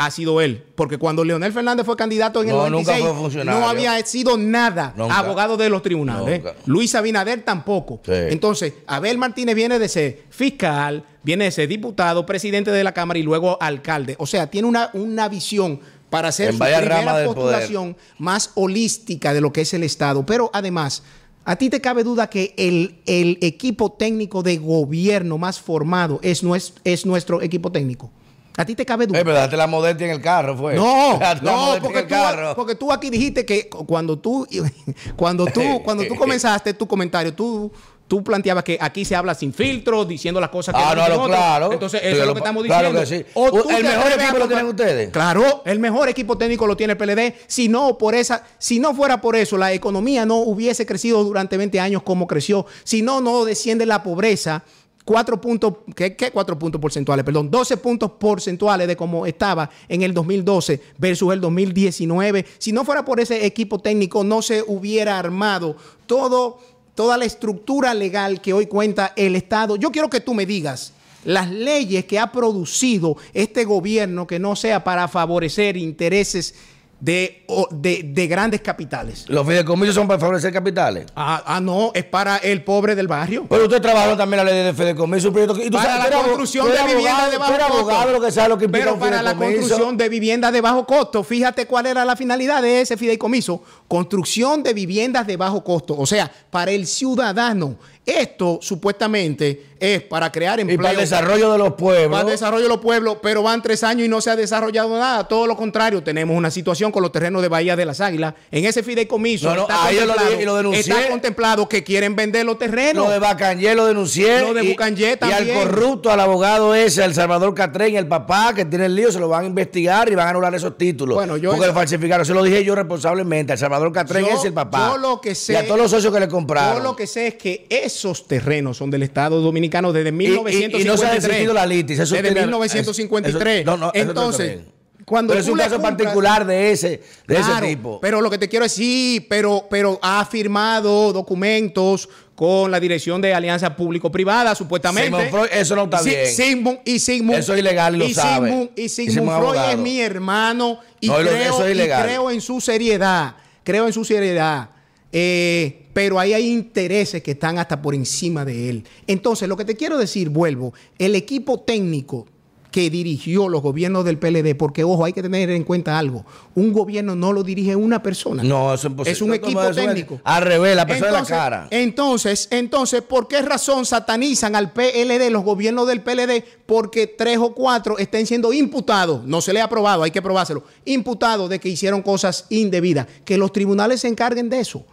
[0.06, 0.63] ha sido él.
[0.76, 5.69] Porque cuando Leonel Fernández fue candidato en el 96, no había sido nada abogado de
[5.69, 6.41] los tribunales.
[6.65, 8.02] Luis Abinader tampoco.
[8.08, 13.19] Entonces, Abel Martínez viene de ser fiscal, viene de ser diputado, presidente de la Cámara
[13.19, 14.15] y luego alcalde.
[14.17, 19.54] O sea, tiene una, una visión para hacer su primera postulación más holística de lo
[19.54, 20.26] que es el Estado.
[20.26, 21.04] Pero además
[21.43, 26.43] ¿A ti te cabe duda que el, el, equipo técnico de gobierno más formado es,
[26.43, 28.12] nuestro, es nuestro equipo técnico?
[28.58, 29.19] ¿A ti te cabe duda?
[29.19, 30.75] Eh, pero date la modestia en el carro, fue.
[30.75, 32.15] No, no, porque tú,
[32.56, 34.45] porque tú, aquí dijiste que cuando tú,
[35.15, 37.71] cuando tú, cuando tú comenzaste tu comentario, tú
[38.12, 41.28] tú planteabas que aquí se habla sin filtro, diciendo las cosas que ah, no, no,
[41.28, 41.71] claro.
[41.71, 42.89] Entonces, eso es lo que estamos diciendo.
[42.91, 43.26] Claro que sí.
[43.74, 45.10] ¿El mejor equipo lo tienen ustedes?
[45.12, 47.36] Claro, el mejor equipo técnico lo tiene el PLD.
[47.47, 51.56] Si no, por esa, si no fuera por eso, la economía no hubiese crecido durante
[51.56, 52.65] 20 años como creció.
[52.84, 54.65] Si no, no desciende la pobreza.
[55.06, 57.24] Cuatro puntos, ¿qué, ¿qué, cuatro puntos porcentuales?
[57.24, 62.45] Perdón, 12 puntos porcentuales de cómo estaba en el 2012 versus el 2019.
[62.58, 66.60] Si no fuera por ese equipo técnico, no se hubiera armado todo
[67.02, 69.76] toda la estructura legal que hoy cuenta el Estado.
[69.76, 70.94] Yo quiero que tú me digas
[71.26, 76.54] las leyes que ha producido este gobierno que no sea para favorecer intereses
[77.02, 79.26] de, de, grandes capitales.
[79.28, 81.08] ¿Los fideicomisos son para favorecer capitales?
[81.16, 83.48] Ah, ah, no, es para el pobre del barrio.
[83.50, 85.30] Pero usted trabajó también la ley de fideicomiso.
[85.30, 88.12] Y tú para la construcción de viviendas de bajo costo.
[88.12, 91.66] Lo que sabe lo que pero para la construcción de viviendas de bajo costo, fíjate
[91.66, 93.64] cuál era la finalidad de ese fideicomiso.
[93.88, 95.98] Construcción de viviendas de bajo costo.
[95.98, 97.78] O sea, para el ciudadano.
[98.06, 100.76] Esto supuestamente es para crear empleo.
[100.76, 102.12] Y para el desarrollo de los pueblos.
[102.12, 104.98] Para el desarrollo de los pueblos, pero van tres años y no se ha desarrollado
[104.98, 105.28] nada.
[105.28, 108.34] Todo lo contrario, tenemos una situación con los terrenos de Bahía de las Águilas.
[108.52, 113.06] En ese fideicomiso está, contemplado, está, contemplado, que quieren vender los terrenos.
[113.06, 114.42] Lo de Bacanyé lo denuncié.
[114.42, 115.48] Lo de Bucanyé también.
[115.48, 119.12] Y al corrupto, al abogado ese, al Salvador Catrén, el papá que tiene el lío,
[119.12, 121.16] se lo van a investigar y van a anular esos títulos.
[121.16, 122.26] Bueno, yo porque lo falsificaron.
[122.26, 123.54] Se lo dije yo responsablemente.
[123.54, 124.92] Al Salvador Catrén es el papá.
[124.92, 125.54] Yo lo que sé.
[125.54, 126.78] Y a todos los socios que le compraron.
[126.78, 130.82] Yo lo que sé es que esos terrenos son del Estado Dominicano desde 1953.
[130.82, 131.99] Y, no se ha decidido la litis.
[131.99, 133.65] Eso desde 1953.
[133.65, 134.60] no, no, Entonces,
[135.06, 137.99] cuando pero es un caso particular de ese, de ese tipo.
[137.99, 143.34] Pero lo que te quiero decir, pero, pero ha firmado documentos con la dirección de
[143.34, 145.30] alianza público-privada, supuestamente.
[145.51, 146.27] eso no está bien.
[146.27, 148.49] Sigmund, y Sigmund, eso es ilegal, lo y sabe.
[148.49, 153.36] Sigmund, y Sigmund, Freud es mi hermano y, creo, y creo en su seriedad.
[153.63, 154.69] Creo en su seriedad.
[155.12, 158.84] Eh, pero ahí hay intereses que están hasta por encima de él.
[159.08, 162.28] Entonces, lo que te quiero decir, vuelvo, el equipo técnico
[162.71, 166.26] que dirigió los gobiernos del PLD, porque ojo, hay que tener en cuenta algo.
[166.56, 168.43] Un gobierno no lo dirige una persona.
[168.43, 169.12] No, eso es imposible.
[169.12, 170.21] Es un No, equipo no, eso es- técnico.
[170.24, 171.67] Al revés, la persona entonces, de la cara.
[171.69, 176.45] Entonces, entonces, ¿por qué razón satanizan al PLD, los gobiernos del PLD?
[176.65, 180.63] Porque tres o cuatro estén siendo imputados, no se le ha aprobado, hay que probárselo,
[180.86, 183.06] imputados de que hicieron cosas indebidas.
[183.26, 184.86] Que los tribunales se encarguen de eso.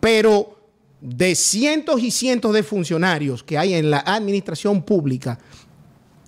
[0.00, 0.58] Pero
[1.00, 5.38] de cientos y cientos de funcionarios que hay en la administración pública,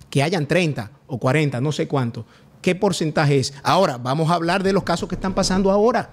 [0.09, 2.27] que hayan 30 o 40, no sé cuánto,
[2.63, 3.55] ¿qué porcentaje es?
[3.63, 6.11] Ahora, vamos a hablar de los casos que están pasando ahora.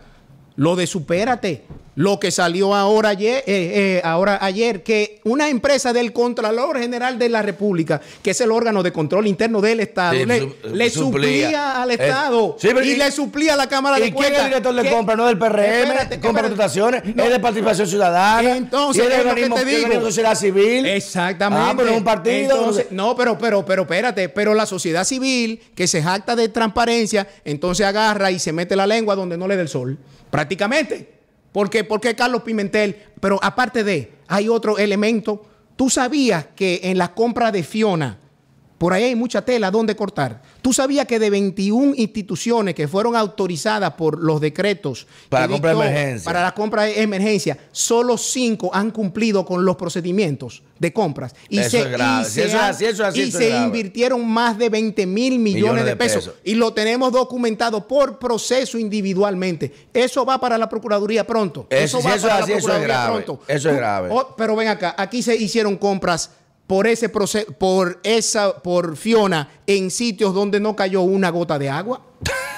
[0.55, 1.65] Lo de supérate,
[1.97, 7.17] lo que salió ahora ayer, eh, eh, ahora ayer, que una empresa del Contralor General
[7.17, 10.55] de la República, que es el órgano de control interno del Estado, Sí, le, su-
[10.73, 11.45] le suplía.
[11.47, 14.05] suplía al Eh, Estado sí, pero y, y- le suplía a la Cámara ¿Y de
[14.11, 14.41] quién es Cuentas.
[14.43, 15.15] el director de compra?
[15.15, 15.59] ¿No del PRM?
[15.63, 16.47] Espérate, compra espérate.
[16.49, 17.23] contrataciones, No.
[17.23, 18.55] es de participación ciudadana.
[18.57, 20.85] Entonces, y es de organismo de sociedad civil.
[20.85, 21.65] Exactamente.
[21.67, 22.57] Ah, pero es un partido.
[22.59, 27.27] Entonces, no, pero, pero, pero, espérate, pero la sociedad civil que se jacta de transparencia,
[27.43, 29.97] entonces agarra y se mete la lengua donde no le dé el sol.
[30.29, 31.16] Prácticamente.
[31.51, 31.83] ¿Por qué?
[31.83, 35.45] Porque Carlos Pimentel, pero aparte de, hay otro elemento.
[35.75, 38.19] Tú sabías que en la compra de Fiona,
[38.77, 40.41] por ahí hay mucha tela donde cortar.
[40.61, 46.25] Tú sabías que de 21 instituciones que fueron autorizadas por los decretos Para compra emergencia.
[46.25, 51.33] para la compra de emergencia, solo cinco han cumplido con los procedimientos de compras.
[51.49, 52.25] Y Eso es grave.
[52.25, 53.65] Si se eso es han- así, eso es así, y eso es se grave.
[53.65, 56.31] invirtieron más de 20 mil millones, de, pesos.
[56.43, 59.73] Y lo tenemos documentado por proceso individualmente.
[59.93, 61.65] Eso va para la Procuraduría pronto.
[61.69, 63.25] Eso- va eso es así, eso es grave.
[63.47, 64.09] Eso es grave.
[64.11, 66.29] Oh, pero ven acá, aquí se hicieron compras
[66.67, 71.69] por ese proceso, por esa, por Fiona, en sitios donde no cayó una gota de
[71.69, 72.01] agua.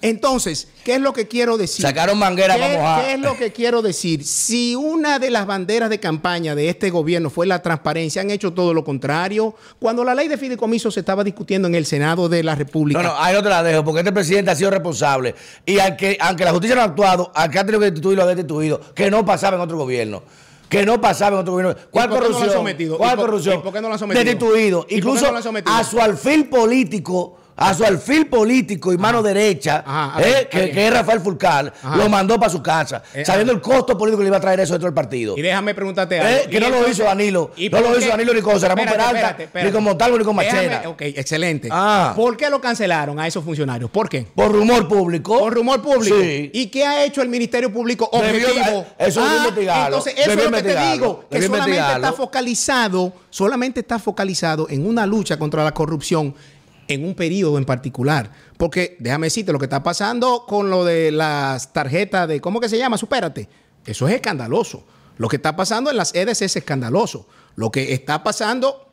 [0.00, 1.84] Entonces, ¿qué es lo que quiero decir?
[1.84, 3.04] Sacaron manguera ¿Qué, mojar.
[3.04, 4.24] qué es lo que quiero decir?
[4.24, 8.52] Si una de las banderas de campaña de este gobierno fue la transparencia, han hecho
[8.52, 9.56] todo lo contrario.
[9.80, 13.08] Cuando la ley de fideicomiso se estaba discutiendo en el Senado de la República, No,
[13.08, 15.34] no, ahí no te la dejo, porque este presidente ha sido responsable.
[15.66, 18.16] Y al que, aunque la justicia no ha actuado, al que ha tenido que destituir
[18.16, 20.22] lo ha destituido, que no pasaba en otro gobierno.
[20.68, 21.74] Que no pasaba en otro gobierno.
[21.90, 22.96] ¿Cuál ¿Y por qué no lo han corrupción?
[22.98, 23.54] ¿Cuál ¿Y por- corrupción?
[23.54, 24.24] y por qué no lo han sometido?
[24.24, 24.78] Destituido.
[24.80, 25.74] ¿Y por qué Incluso no lo han sometido?
[25.74, 27.37] a su alfil político.
[27.60, 31.96] A su alfil político y mano derecha, Ajá, eh, que, que es Rafael Fulcal, Ajá.
[31.96, 34.60] lo mandó para su casa, Eh, sabiendo el costo político que le iba a traer
[34.60, 35.36] eso dentro del partido.
[35.36, 36.30] Y déjame preguntarte algo.
[36.44, 37.50] Eh, que no lo hizo Danilo.
[37.56, 37.98] ¿y No lo qué?
[37.98, 39.68] hizo Danilo ni con José Ramón Espérate, Peralta, espérate, espérate.
[39.70, 40.82] ni con Montalvo, ni con Machera.
[40.88, 41.68] Ok, excelente.
[41.72, 42.12] Ah.
[42.14, 43.90] ¿Por qué lo cancelaron a esos funcionarios?
[43.90, 44.24] ¿Por qué?
[44.34, 45.38] Por rumor público.
[45.40, 46.16] Por rumor público.
[46.20, 46.50] Sí.
[46.54, 48.86] ¿Y qué ha hecho el Ministerio Público Debió- objetivo?
[48.98, 49.96] eh, eso debió investigarlo.
[49.96, 53.98] Entonces, eso Debió es lo que te digo, que Debió solamente está focalizado, solamente está
[53.98, 56.34] focalizado en una lucha contra la corrupción
[56.88, 58.32] en un periodo en particular.
[58.56, 62.68] Porque déjame decirte lo que está pasando con lo de las tarjetas de, ¿cómo que
[62.68, 62.98] se llama?
[62.98, 63.48] Supérate.
[63.86, 64.84] Eso es escandaloso.
[65.18, 67.26] Lo que está pasando en las EDES es escandaloso.
[67.56, 68.87] Lo que está pasando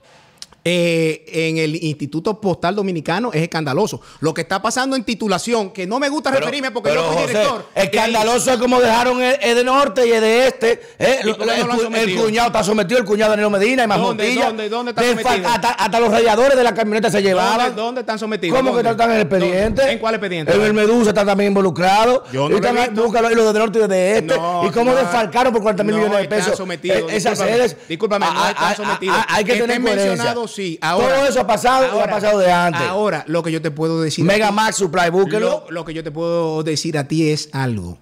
[0.67, 4.01] eh, en el Instituto Postal Dominicano es escandaloso.
[4.19, 7.07] Lo que está pasando en titulación, que no me gusta Pero- referirme porque pero, yo
[7.11, 7.65] fui José, director.
[7.75, 7.87] de ahí.
[7.87, 10.81] Escandaloso es como dejaron el, el de norte y el de este.
[10.97, 13.99] eh, ¿Y por qué no el, cuñado está sometido, el cuñado Danilo Medina y más
[13.99, 15.47] ¿Dónde, dónde, dónde está De sometido?
[15.49, 17.67] Hasta, hasta los radiadores de la camioneta se llevaban.
[17.67, 18.57] ¿Dónde, dónde están sometidos?
[18.57, 19.91] ¿Cómo que están en el expediente?
[19.91, 20.51] ¿En cuál expediente?
[20.51, 22.23] En el Medusa están también involucrados.
[22.31, 24.35] Yo no y búscalo, y los de norte y los de este.
[24.35, 24.97] No, y cómo no.
[24.97, 26.57] desfalcaron por 40 mil millones de pesos.
[26.57, 27.77] sometidos, eh, esas sedes.
[27.87, 29.15] discúlpame, no Ah, están ah, sometidos.
[29.19, 30.77] ah, Hay que tener mencionados, sí.
[30.81, 32.81] Ahora- Todo eso ha pasado y ha Ahora- pasado de antes.
[32.81, 34.23] Ahora, lo que yo te puedo decir.
[34.23, 35.65] a Mega ti- Max Supply, búsquelo.
[35.67, 37.97] Lo, lo que yo te puedo decir a ti es algo.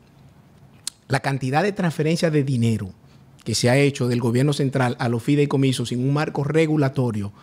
[1.07, 2.89] La cantidad de transferencias de dinero
[3.43, 7.33] que se ha hecho del gobierno central a los fideicomisos sin un marco regulatorio,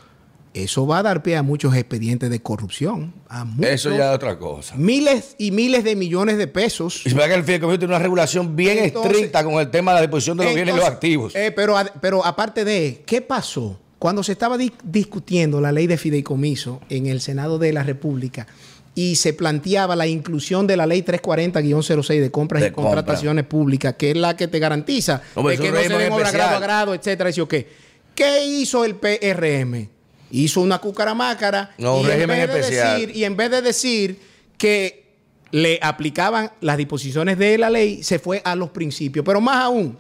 [0.55, 3.13] eso va a dar pie a muchos expedientes de corrupción.
[3.29, 4.75] A muchos, Eso ya es otra cosa.
[4.77, 7.03] Miles y miles de millones de pesos.
[7.07, 9.93] Y se ve que el fideicomiso tiene una regulación bien Entonces- estricta con el tema
[9.93, 11.37] de la disposición de los bienes y los activos.
[11.37, 13.79] eh, pero, pero aparte de, ¿qué pasó?
[14.01, 18.47] Cuando se estaba di- discutiendo la ley de fideicomiso en el Senado de la República
[18.95, 23.95] y se planteaba la inclusión de la ley 340-06 de compras De y contrataciones públicas,
[23.97, 26.61] que es la que te garantiza Hombre, de que no se den obra grado a
[26.61, 27.69] grado, etcétera, y o qué.
[28.15, 29.89] ¿Qué hizo el PRM?
[30.33, 33.01] Hizo una cucaramácara No, y, en régimen vez de especial.
[33.01, 34.19] decir, y en vez de decir
[34.59, 35.11] que
[35.53, 39.25] le aplicaban las disposiciones de la ley, se fue a los principios.
[39.25, 39.99] Pero más aún,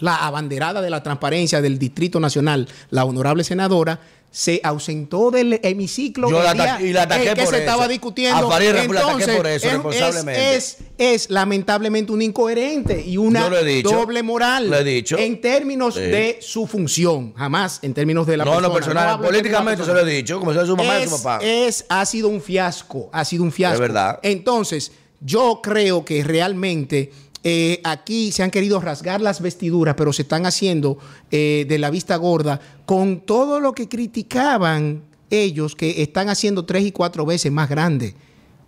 [0.00, 4.00] la abanderada de la transparencia del Distrito Nacional, la honorable senadora,
[4.32, 7.50] se ausentó del hemiciclo Yo el la día ataqué- y la ataqué en que por
[7.50, 7.64] se eso.
[7.66, 8.46] estaba discutiendo.
[8.46, 10.54] A Farid Rafael la ataqué por eso, es- responsablemente.
[10.56, 13.90] Es, es, es lamentablemente un incoherente y una dicho.
[13.90, 15.18] doble moral Lo he dicho.
[15.18, 16.00] en términos Sí.
[16.02, 18.68] de su función, jamás en términos de la no, persona.
[18.68, 19.06] no personal.
[19.20, 21.44] la políticamente se lo he dicho, como se su mamá y su es, papá.
[21.44, 23.74] es- ha sido un fiasco, ha sido un fiasco.
[23.74, 24.20] Es verdad.
[24.22, 27.10] Entonces, yo creo que realmente
[27.42, 30.98] eh, aquí se han querido rasgar las vestiduras, pero se están haciendo
[31.30, 36.84] eh, de la vista gorda con todo lo que criticaban ellos que están haciendo tres
[36.84, 38.14] y cuatro veces más grande.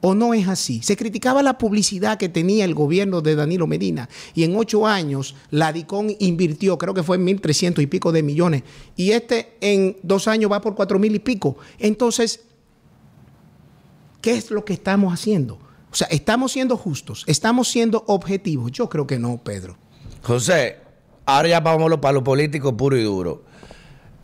[0.05, 0.83] ¿O no es así?
[0.83, 5.37] Se criticaba la publicidad que tenía el gobierno de Danilo Medina y en ocho años
[5.51, 8.65] la DICON invirtió, creo que fue en 1.300 y pico de millones
[8.97, 11.57] y este en dos años va por cuatro mil y pico.
[11.79, 12.41] Entonces,
[14.21, 15.59] ¿qué es lo que estamos haciendo?
[15.93, 17.23] O sea, ¿estamos siendo justos?
[17.27, 18.73] ¿Estamos siendo objetivos?
[18.73, 19.77] Yo creo que no, Pedro.
[20.23, 20.79] José,
[21.27, 23.45] ahora ya vamos para lo político puro y duro.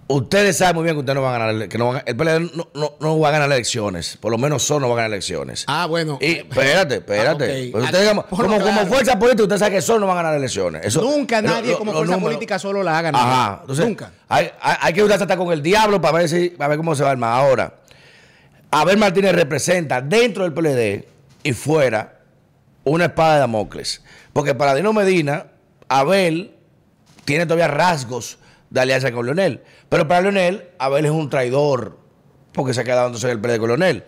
[0.07, 2.57] Ustedes saben muy bien que ustedes no van a ganar, que no van, el PLD
[2.57, 4.17] no, no, no, va a ganar elecciones.
[4.17, 5.65] Por lo menos son no va a ganar elecciones.
[5.67, 6.17] Ah, bueno.
[6.23, 7.45] Y espérate, espérate.
[7.45, 7.71] Ah, okay.
[7.71, 7.91] pues
[8.31, 8.65] como, claro.
[8.65, 10.87] como, fuerza política, usted sabe que son no van a ganar elecciones.
[10.87, 13.27] Eso, Nunca nadie lo, como fuerza política solo la ha ganado.
[13.27, 13.59] Ajá.
[13.61, 14.13] Entonces, Nunca.
[14.31, 16.95] Hay, hay, hay que usarse hasta con el diablo para ver, si, para ver cómo
[16.95, 17.45] se va a armar.
[17.45, 17.75] Ahora,
[18.71, 21.18] Abel Martínez representa dentro del PLD
[21.49, 22.21] y fuera
[22.85, 24.03] una espada de Damocles.
[24.35, 25.47] Porque para Dino Medina,
[25.89, 26.55] Abel
[27.25, 29.63] tiene todavía rasgos de alianza con Leonel.
[29.89, 31.99] Pero para Leonel, Abel es un traidor,
[32.53, 34.05] porque se ha quedado en el PLD con Leonel.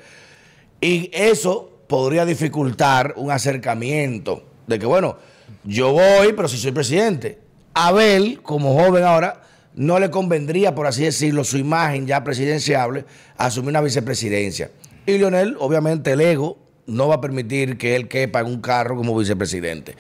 [0.83, 5.17] Y eso podría dificultar un acercamiento de que, bueno,
[5.65, 7.39] yo voy, pero si soy presidente.
[7.73, 9.41] Abel, como joven ahora,
[9.75, 13.07] no le convendría, por así decirlo, su imagen ya presidenciable,
[13.39, 14.71] asumir una vicepresidencia.
[15.07, 16.59] Y Leonel, obviamente, el ego
[16.91, 19.97] no va a permitir que él quepa en un carro como vicepresidente.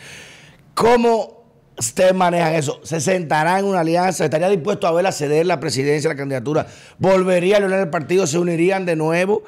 [0.75, 1.45] ¿Cómo
[1.79, 2.81] ustedes manejan eso?
[2.83, 4.25] ¿Se sentará en una alianza?
[4.25, 6.67] ¿Estaría dispuesto a ver a ceder la presidencia, la candidatura?
[6.99, 8.27] ¿Volvería a Leonel al partido?
[8.27, 9.43] ¿Se unirían de nuevo?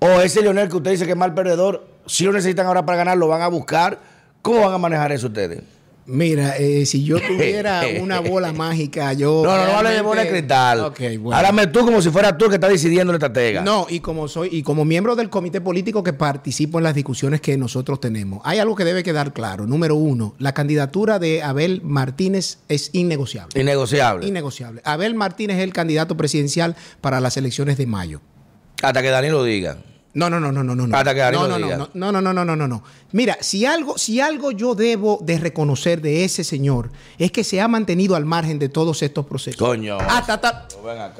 [0.00, 2.98] ¿O ese Leonel que usted dice que es mal perdedor, si lo necesitan ahora para
[2.98, 3.98] ganar, lo van a buscar?
[4.42, 5.60] ¿Cómo van a manejar eso ustedes?
[6.10, 9.42] Mira, eh, si yo tuviera una bola mágica, yo.
[9.44, 10.80] No, no, no vale de bola de cristal.
[10.80, 11.36] Okay, bueno.
[11.36, 13.62] Háblame tú como si fuera tú el que está decidiendo la estratega.
[13.62, 17.40] No, y como soy, y como miembro del comité político que participo en las discusiones
[17.40, 19.66] que nosotros tenemos, hay algo que debe quedar claro.
[19.66, 23.60] Número uno, la candidatura de Abel Martínez es innegociable.
[23.60, 24.26] Innegociable.
[24.26, 24.82] Innegociable.
[24.84, 28.20] Abel Martínez es el candidato presidencial para las elecciones de mayo.
[28.82, 29.78] Hasta que Dani lo diga.
[30.12, 30.96] No, no, no, no, no, no.
[30.96, 32.82] Hasta que no, no, no, no, no, no, no, no, no, no.
[33.12, 37.60] Mira, si algo, si algo yo debo de reconocer de ese señor es que se
[37.60, 39.60] ha mantenido al margen de todos estos procesos.
[39.60, 39.98] Coño.
[39.98, 41.12] Hasta, hasta, acá,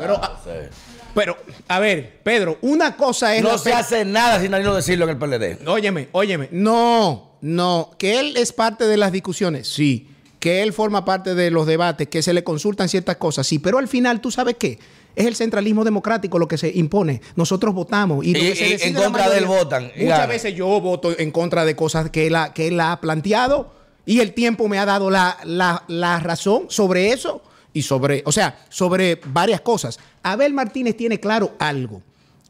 [1.14, 3.42] pero, no a ver, Pedro, una cosa es.
[3.42, 5.68] No se hace nada sin Danilo decirlo en el PLD.
[5.68, 6.48] Óyeme, óyeme.
[6.52, 7.90] No, no.
[7.98, 10.08] Que él es parte de las discusiones, sí.
[10.38, 13.58] Que él forma parte de los debates, que se le consultan ciertas cosas, sí.
[13.58, 14.78] Pero al final, ¿tú sabes qué?
[15.16, 17.20] Es el centralismo democrático lo que se impone.
[17.36, 18.24] Nosotros votamos.
[18.24, 19.92] Y, se en contra de él mayoría- votan.
[19.96, 23.74] Muchas veces yo voto en contra de cosas que él ha, que él ha planteado
[24.06, 27.42] y el tiempo me ha dado la, la- la razón sobre eso
[27.72, 29.98] y sobre, o sea, sobre varias cosas.
[30.22, 32.02] Abel Martínez tiene claro algo.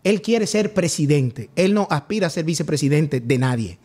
[0.02, 1.50] Él quiere ser presidente.
[1.56, 3.78] Él no aspira a ser vicepresidente de nadie.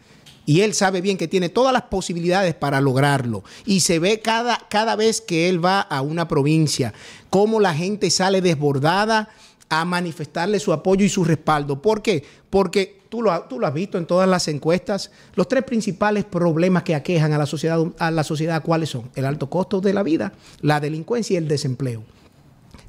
[0.45, 3.43] Y él sabe bien que tiene todas las posibilidades para lograrlo.
[3.65, 6.93] Y se ve cada, cada vez que él va a una provincia,
[7.29, 9.29] cómo la gente sale desbordada
[9.69, 11.81] a manifestarle su apoyo y su respaldo.
[11.81, 12.23] ¿Por qué?
[12.49, 15.11] Porque tú lo, tú lo has visto en todas las encuestas.
[15.33, 19.09] Los tres principales problemas que aquejan a la sociedad, a la sociedad ¿cuáles son?
[19.15, 22.03] El alto costo de la vida, la delincuencia y el desempleo.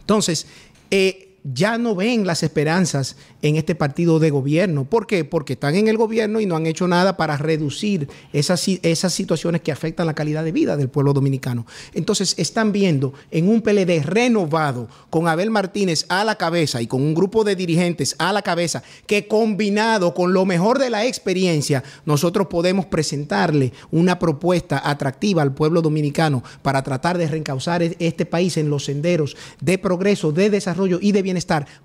[0.01, 0.47] Entonces,
[0.91, 4.85] eh, ya no ven las esperanzas en este partido de gobierno.
[4.85, 5.25] ¿Por qué?
[5.25, 9.61] Porque están en el gobierno y no han hecho nada para reducir esas, esas situaciones
[9.61, 11.65] que afectan la calidad de vida del pueblo dominicano.
[11.95, 17.03] Entonces, están viendo en un PLD renovado, con Abel Martínez a la cabeza y con
[17.03, 21.85] un grupo de dirigentes a la cabeza, que combinado con lo mejor de la experiencia,
[22.05, 28.27] nosotros podemos presentarle una propuesta atractiva al pueblo dominicano para tratar de reencauzar e- este
[28.27, 31.36] país en los senderos de progreso, de desarrollo y de bienestar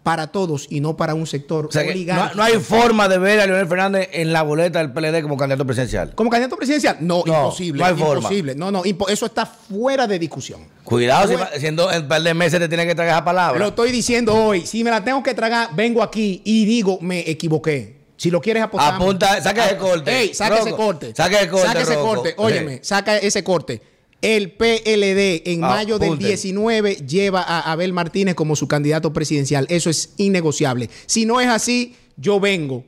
[0.03, 1.83] para todos y no para un sector O sea
[2.35, 5.65] no, hay forma de ver a Leonel Fernández en la boleta del PLD como candidato
[5.65, 6.13] presidencial.
[6.15, 7.79] Como candidato presidencial, no, No, imposible.
[7.79, 8.29] no hay forma.
[8.55, 10.61] No, no, eso está fuera de discusión.
[10.83, 13.59] Cuidado, si siendo en un par de meses te tiene que traer esa palabra.
[13.59, 14.65] Lo estoy diciendo hoy.
[14.65, 18.01] Si me la tengo que tragar, vengo aquí y digo, me equivoqué.
[18.17, 18.93] Si lo quieres apostar.
[18.95, 20.15] Apunta, saca ese corte.
[20.15, 21.11] Ey, saca ese corte.
[21.15, 22.33] saca ese corte, Saca ese corte.
[22.37, 22.79] Óyeme, Sí.
[22.83, 23.81] saca ese corte.
[24.21, 26.27] El PLD en Ah, mayo del apunten.
[26.27, 29.65] 19 lleva a Abel Martínez como su candidato presidencial.
[29.69, 30.89] Eso es innegociable.
[31.07, 32.85] Si no es así, yo vengo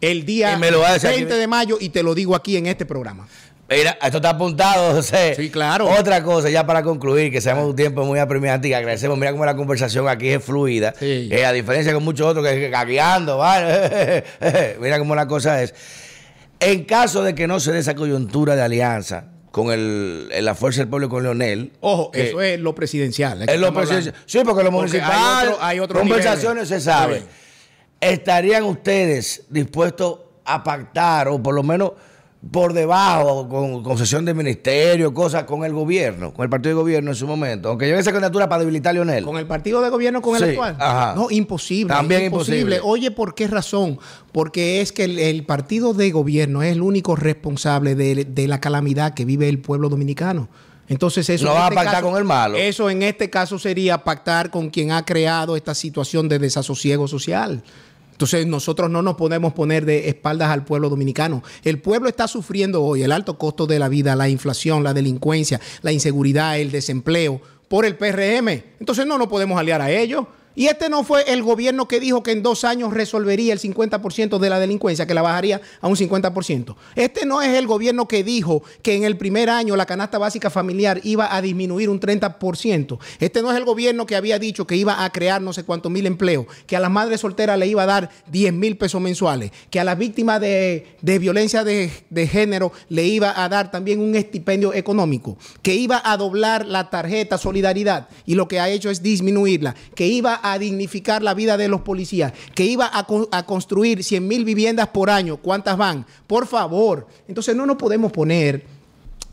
[0.00, 1.40] el día Y me lo va a decir 20 aquí.
[1.40, 3.28] de mayo y te lo digo aquí en este programa.
[3.70, 5.34] Mira, esto está apuntado, José.
[5.36, 5.88] Sí, claro.
[5.88, 9.16] Otra cosa, ya para concluir, que seamos un tiempo muy apremiante y agradecemos.
[9.16, 10.92] Mira cómo la conversación aquí es fluida.
[10.98, 11.28] Sí.
[11.32, 14.22] Eh, a diferencia con muchos otros que, que cagueando, ¿vale?
[14.80, 15.72] Mira cómo la cosa es.
[16.60, 20.80] En caso de que no se dé esa coyuntura de alianza con el, la Fuerza
[20.80, 21.70] del Pueblo con Leonel.
[21.80, 23.48] Ojo, que eso es lo presidencial.
[23.48, 24.12] es lo presidencial.
[24.26, 27.22] Sí, porque lo Porque hay municipal, otro- hay otros conversaciones se sabe.
[28.00, 31.92] ¿Estarían ustedes dispuestos a pactar o por lo menos
[32.50, 37.10] por debajo, con concesión de ministerio, cosas con el gobierno, con el partido de gobierno
[37.10, 37.70] en su momento.
[37.70, 39.24] Aunque lleve esa candidatura para debilitar a Leonel.
[39.24, 40.76] Con el partido de gobierno, con el Sí, actual.
[40.78, 41.14] ajá.
[41.14, 41.92] No, imposible.
[41.94, 42.80] También imposible.
[42.82, 43.98] Oye, ¿por qué razón?
[44.32, 48.60] Porque es que el, el partido de gobierno es el único responsable de, de la
[48.60, 50.48] calamidad que vive el pueblo dominicano.
[50.86, 52.58] Entonces eso No en va a este pactar con el malo.
[52.58, 57.62] Eso en este caso sería pactar con quien ha creado esta situación de desasosiego social.
[58.14, 61.42] Entonces nosotros no nos podemos poner de espaldas al pueblo dominicano.
[61.64, 65.60] El pueblo está sufriendo hoy el alto costo de la vida, la inflación, la delincuencia,
[65.82, 68.48] la inseguridad, el desempleo por el PRM.
[68.78, 70.26] Entonces no nos podemos aliar a ellos.
[70.54, 74.38] Y este no fue el gobierno que dijo que en dos años resolvería el 50%
[74.38, 76.76] de la delincuencia, que la bajaría a un 50%.
[76.94, 80.50] Este no es el gobierno que dijo que en el primer año la canasta básica
[80.50, 82.98] familiar iba a disminuir un 30%.
[83.18, 85.90] Este no es el gobierno que había dicho que iba a crear no sé cuántos
[85.90, 89.50] mil empleos, que a las madres solteras le iba a dar 10 mil pesos mensuales,
[89.70, 94.00] que a las víctimas de, de violencia de, de género le iba a dar también
[94.00, 98.90] un estipendio económico, que iba a doblar la tarjeta solidaridad y lo que ha hecho
[98.90, 103.26] es disminuirla, que iba a dignificar la vida de los policías, que iba a, con-
[103.32, 105.38] a construir 100 mil viviendas por año.
[105.38, 106.04] ¿Cuántas van?
[106.26, 107.06] Por favor.
[107.26, 108.66] Entonces no nos podemos poner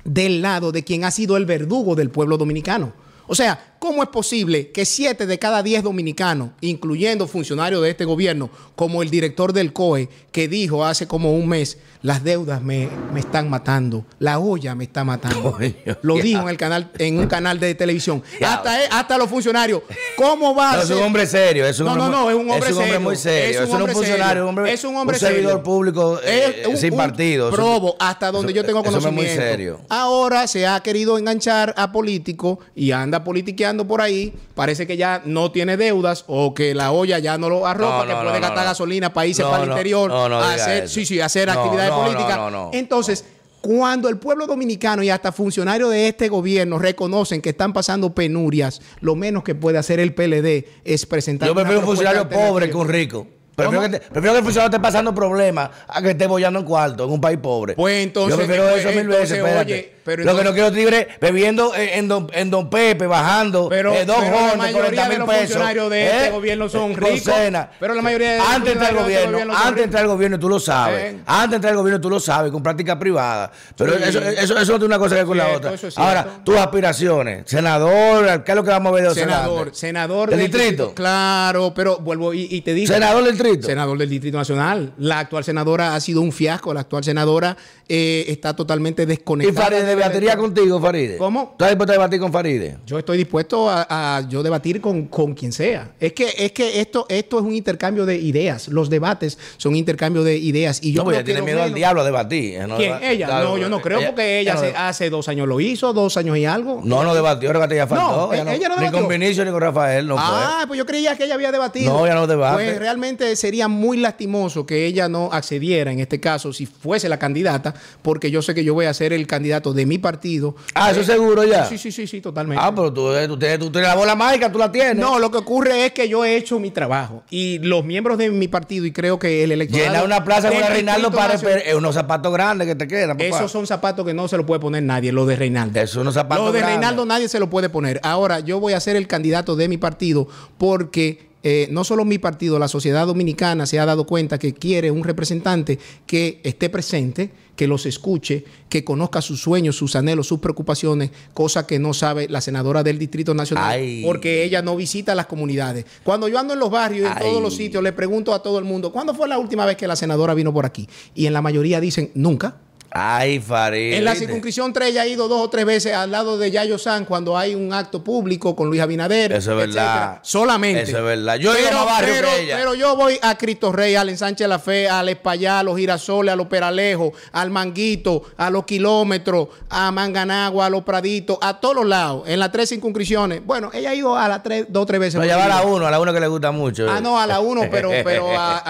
[0.05, 2.93] del lado de quien ha sido el verdugo del pueblo dominicano.
[3.28, 8.05] O sea, ¿cómo es posible que siete de cada diez dominicanos, incluyendo funcionarios de este
[8.05, 12.88] gobierno, como el director del COE, que dijo hace como un mes, las deudas me,
[13.11, 15.57] me están matando, la olla me está matando?
[16.03, 18.21] Lo dijo en, el canal, en un canal de televisión.
[18.45, 19.82] Hasta, eh, hasta los funcionarios.
[20.15, 21.65] ¿Cómo va No, es un hombre serio.
[21.65, 23.01] Es un No, hombre, no, no, es un hombre es un hombre serio.
[23.01, 23.49] muy serio.
[23.49, 24.43] Es un Es un, hombre funcionario, serio.
[24.43, 25.63] un hombre, Es un hombre un servidor serio.
[25.63, 27.49] público eh, un- sin partido.
[27.49, 29.21] Probo, hasta donde yo tengo es conocimiento.
[29.21, 29.79] muy serio.
[29.89, 34.34] Ahora se ha querido enganchar a políticos y anda politiqueando por ahí.
[34.55, 38.07] Parece que ya no tiene deudas o que la olla ya no lo arropa, No,
[38.07, 38.69] que no, puede no, gastar no.
[38.69, 41.47] gasolina para irse No, para el no, interior, no, no a hacer, sí, sí, hacer
[41.47, 42.38] No, actividades políticas.
[42.38, 42.69] no, no.
[42.74, 43.26] Entonces,
[43.61, 48.82] cuando el pueblo dominicano y hasta funcionarios de este gobierno reconocen que están pasando penurias,
[49.01, 52.76] lo menos que puede hacer el PLD es presentar Yo prefiero un funcionario pobre que
[52.78, 53.28] un rico.
[53.55, 53.99] Prefiero que, ¿Cómo?
[53.99, 57.11] te- prefiero que el funcionario esté pasando problemas a que esté bollando en cuarto en
[57.11, 57.76] un país pobre.
[57.76, 59.32] Pues entonces, Yo prefiero eso mil veces.
[59.32, 59.74] entonces, espérate.
[59.74, 63.08] oye, pero Lo que no quiero es tigre bebiendo en, en don, en Don Pepe,
[63.08, 65.41] bajando Pero, eh, dos pero la mayoría 40 de los pesos.
[65.45, 66.18] funcionarios de ¿eh?
[66.18, 67.22] este gobierno son Con ricos.
[67.34, 67.70] cena.
[67.80, 70.10] Pero la mayoría de los Antes de entrar el este gobierno, antes de entrar el
[70.10, 71.14] gobierno, tú lo sabes.
[71.14, 71.20] Eh.
[71.26, 73.52] Antes de entrar el gobierno, tú lo sabes, con práctica privada.
[73.76, 74.04] Pero Sí.
[74.04, 75.74] eso, eso, eso no tiene una cosa que ver con la otra.
[75.74, 75.97] es.
[75.97, 80.39] Ahora, tus aspiraciones, senador, ¿qué es lo que vamos a ver de senador, senador ¿Del
[80.39, 80.93] distrito?
[80.93, 82.91] Claro, pero vuelvo y, y te digo.
[82.93, 83.68] Senador del distrito.
[83.68, 84.93] Senador del Distrito Nacional.
[84.97, 86.74] La actual senadora ha sido un fiasco.
[86.74, 87.56] La actual senadora
[87.88, 89.70] eh, está totalmente ¿Y desconectada.
[89.95, 91.17] Debatiría contigo, Faride?
[91.17, 91.49] ¿Cómo?
[91.53, 92.77] ¿Estás dispuesto a debatir con Faride?
[92.85, 93.85] Yo estoy dispuesto a,
[94.17, 95.91] a yo debatir con, con quien sea.
[95.99, 98.67] Es que, es que esto, esto es un intercambio de ideas.
[98.67, 100.79] Los debates son intercambio de ideas.
[100.83, 102.55] Y yo no, creo tiene miedo al diablo a debatir.
[102.55, 102.67] ¿eh?
[102.67, 102.93] No ¿Quién?
[102.93, 103.41] deba- Ella.
[103.41, 106.45] No, yo no creo ella- porque ella hace, dos años lo hizo, dos años y
[106.45, 106.81] algo.
[106.83, 108.33] No, no debatió, que ya faltó.
[108.33, 111.35] Ella no Ni con Vinicio ni con Rafael, no ah, pues yo creía que ella
[111.35, 111.91] había debatido.
[111.91, 112.55] No, ella no debate.
[112.55, 117.19] Pues realmente sería muy lastimoso que ella no accediera en este caso si fuese la
[117.19, 120.55] candidata, porque yo sé que yo voy a ser el candidato de mi partido.
[120.73, 121.65] Ah, eso seguro ya.
[121.65, 122.63] Sí, sí, sí, sí, totalmente.
[122.63, 124.95] Ah, pero tú, eh, tú, tienes, tú tienes la bola mágica, tú la tienes.
[124.95, 128.29] No, lo que ocurre es que yo he hecho mi trabajo y los miembros de
[128.29, 131.95] mi partido y creo que el electorado Llena una plaza con Reinaldo para es unos
[131.95, 133.23] zapatos grandes que te quedan, papá.
[133.23, 135.79] Esos son zapatos que no se lo puede poner nadie, los de Reinaldo.
[135.79, 136.61] Esos son unos zapatos Lo de.
[136.61, 137.99] Reinaldo nadie se lo puede poner.
[138.03, 140.27] Ahora, yo voy a ser el candidato de mi partido
[140.57, 144.91] porque eh, no solo mi partido, la sociedad dominicana se ha dado cuenta que quiere
[144.91, 150.39] un representante que esté presente, que los escuche, que conozca sus sueños, sus anhelos, sus
[150.39, 154.03] preocupaciones, cosa que no sabe la senadora del Distrito Nacional, Ay.
[154.05, 155.85] porque ella no visita las comunidades.
[156.03, 157.23] Cuando yo ando en los barrios, en Ay.
[157.23, 159.87] todos los sitios, le pregunto a todo el mundo, ¿cuándo fue la última vez que
[159.87, 160.87] la senadora vino por aquí?
[161.15, 162.57] Y en la mayoría dicen, nunca.
[162.93, 163.97] Ay, Faride.
[163.97, 166.77] En la circunscripción 3 ella ha ido dos o tres veces al lado de Yayo
[166.77, 169.31] San cuando hay un acto público con Luis Abinader.
[169.31, 170.19] Eso es verdad.
[170.23, 170.81] Solamente.
[170.81, 171.35] Eso es verdad.
[171.37, 172.57] Yo he ido a barrio pero, que ella.
[172.57, 176.33] pero yo voy a Cristo Rey, al Ensanche La Fe, al Espallá, a los Girasoles,
[176.33, 181.75] a los Peralejos, al Manguito, a los Kilómetros, a Manganagua, a los Praditos, a todos
[181.75, 183.45] los lados, en las tres circunscripciones.
[183.45, 185.17] Bueno, ella ha ido a las tres, dos o tres veces.
[185.19, 186.87] No, ya va a la uno, a la uno que le gusta mucho.
[186.89, 188.61] Ah, no, a la uno, pero, pero a-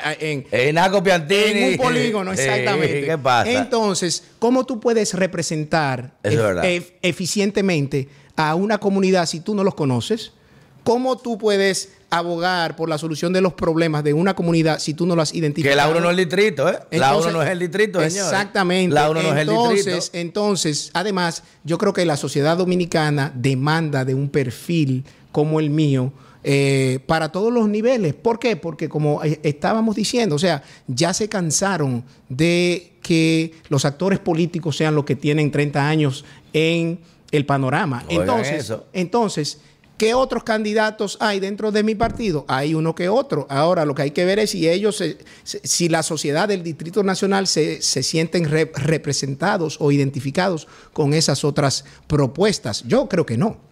[0.10, 1.60] a- en, Eh, Naco Piantini.
[1.62, 3.04] en un polígono, exactamente.
[3.06, 3.67] ¿Qué pasa?
[3.68, 6.14] Entonces, ¿cómo tú puedes representar
[7.02, 10.32] eficientemente a una comunidad si tú no los conoces?
[10.84, 15.04] ¿Cómo tú puedes abogar por la solución de los problemas de una comunidad si tú
[15.04, 15.72] no las identificas?
[15.72, 16.78] que la uno no es el distrito, ¿eh?
[16.90, 18.24] Entonces, uno no es el distrito, señor.
[18.24, 18.94] Exactamente.
[18.94, 20.18] La uno no es el entonces, distrito.
[20.18, 26.12] Entonces, además, yo creo que la sociedad dominicana demanda de un perfil como el mío
[26.50, 28.14] eh, para todos los niveles.
[28.14, 28.56] ¿Por qué?
[28.56, 34.74] Porque como eh, estábamos diciendo, o sea, ya se cansaron de que los actores políticos
[34.78, 36.24] sean los que tienen 30 años
[36.54, 37.00] en
[37.32, 38.02] el panorama.
[38.08, 38.86] Oigan entonces, eso.
[38.94, 39.58] entonces,
[39.98, 42.46] ¿qué otros candidatos hay dentro de mi partido?
[42.48, 43.46] Hay uno que otro.
[43.50, 47.02] Ahora lo que hay que ver es si ellos, se- si la sociedad del Distrito
[47.02, 52.84] Nacional se, se sienten re- representados o identificados con esas otras propuestas.
[52.86, 53.67] Yo creo que no.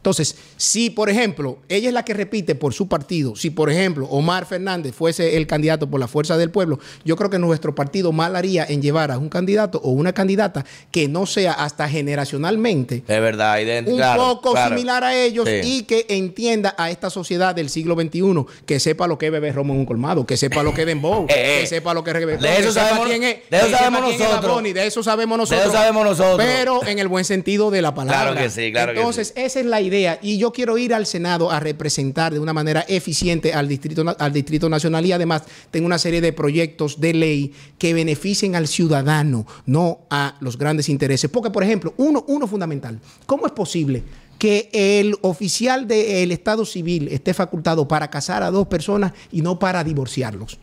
[0.00, 4.06] Entonces, si por ejemplo, ella es la que repite por su partido, si por ejemplo
[4.06, 8.10] Omar Fernández fuese el candidato por la fuerza del pueblo, yo creo que nuestro partido
[8.10, 12.96] mal haría en llevar a un candidato o una candidata que no sea hasta generacionalmente
[13.06, 14.74] Es verdad, un claro, poco claro.
[14.74, 15.60] similar a ellos Sí.
[15.64, 19.54] y que entienda a esta sociedad del siglo XXI, que sepa lo que es beber
[19.54, 21.60] romo en un colmado, que sepa lo que es dembow, Eh, eh.
[21.60, 24.62] que sepa lo que es De eso sabemos- quién es, de eso sabemos nosotros.
[24.62, 25.62] De eso sabemos nosotros.
[25.66, 26.36] eso sabemos nosotros.
[26.38, 28.32] Pero en el buen sentido de la palabra.
[28.32, 29.89] Claro que sí, claro que Entonces, esa es la idea.
[30.22, 34.32] Y yo quiero ir al Senado a representar de una manera eficiente al Distrito, al
[34.32, 39.46] Distrito Nacional y además tengo una serie de proyectos de ley que beneficien al ciudadano,
[39.66, 41.30] no a los grandes intereses.
[41.30, 44.02] Porque, por ejemplo, uno, uno fundamental, ¿cómo es posible?
[44.38, 49.58] que el oficial del Estado civil esté facultado para casar a dos personas y no
[49.58, 50.58] para divorciarlos.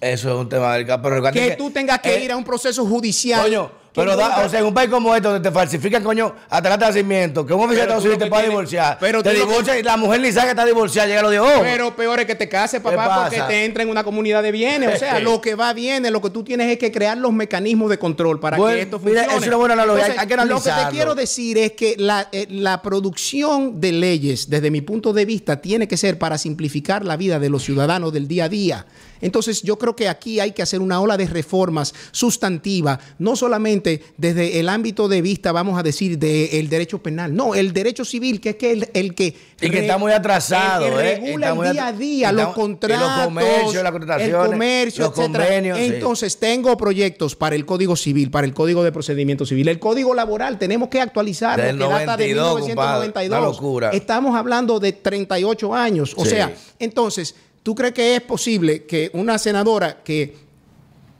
[0.00, 1.00] Eso es un tema delicado.
[1.02, 3.42] Pero recuerda Que tú tengas que eh, ir a un proceso judicial.
[3.42, 6.34] Coño, que pero da- o sea, en un país como este donde te falsifican, coño,
[6.48, 8.98] hasta el de nacimiento, que un oficial de Estados lo Unidos te tienes- divorciar.
[9.00, 11.30] pero te lo divorcia y la mujer ni sabe que está divorciada, llega a los
[11.32, 11.60] 10 ojos.
[11.62, 14.94] Pero peor es que te cases, papá, porque te entra en una comunidad de bienes.
[14.94, 17.90] O sea, lo que va bien, lo que tú tienes es que crear los mecanismos
[17.90, 19.42] de control para Bueno, que esto mira, funcione.
[19.42, 22.46] es una buena analogía, hay que Lo que te quiero decir es que la, eh,
[22.50, 27.16] la producción de leyes, desde mi punto de vista, tiene que ser para simplificar la
[27.16, 28.86] vida de los ciudadanos del día a día.
[29.20, 34.02] Entonces, yo creo que aquí hay que hacer una ola de reformas sustantivas, no solamente
[34.16, 38.40] desde el ámbito de vista, vamos a decir, del derecho penal, no, el derecho civil,
[38.40, 39.34] que es que el, el que...
[39.60, 41.14] Y que está muy atrasado, el que ¿eh?
[41.16, 45.18] regula el día a día, los y los contratos, comercios, las contrataciones, el comercio, los
[45.18, 45.44] etcétera.
[45.44, 45.84] convenios, sí.
[45.84, 50.14] Entonces, tengo proyectos para el Código Civil, para el Código de Procedimiento Civil, el Código
[50.14, 53.06] Laboral, tenemos que actualizarlo, Del que data de 92, 1992.
[53.06, 53.90] compadre, una locura.
[53.90, 56.14] Estamos hablando de 38 años.
[56.16, 56.30] O Sí.
[56.30, 60.50] sea, entonces, ¿tú crees que es posible que una senadora que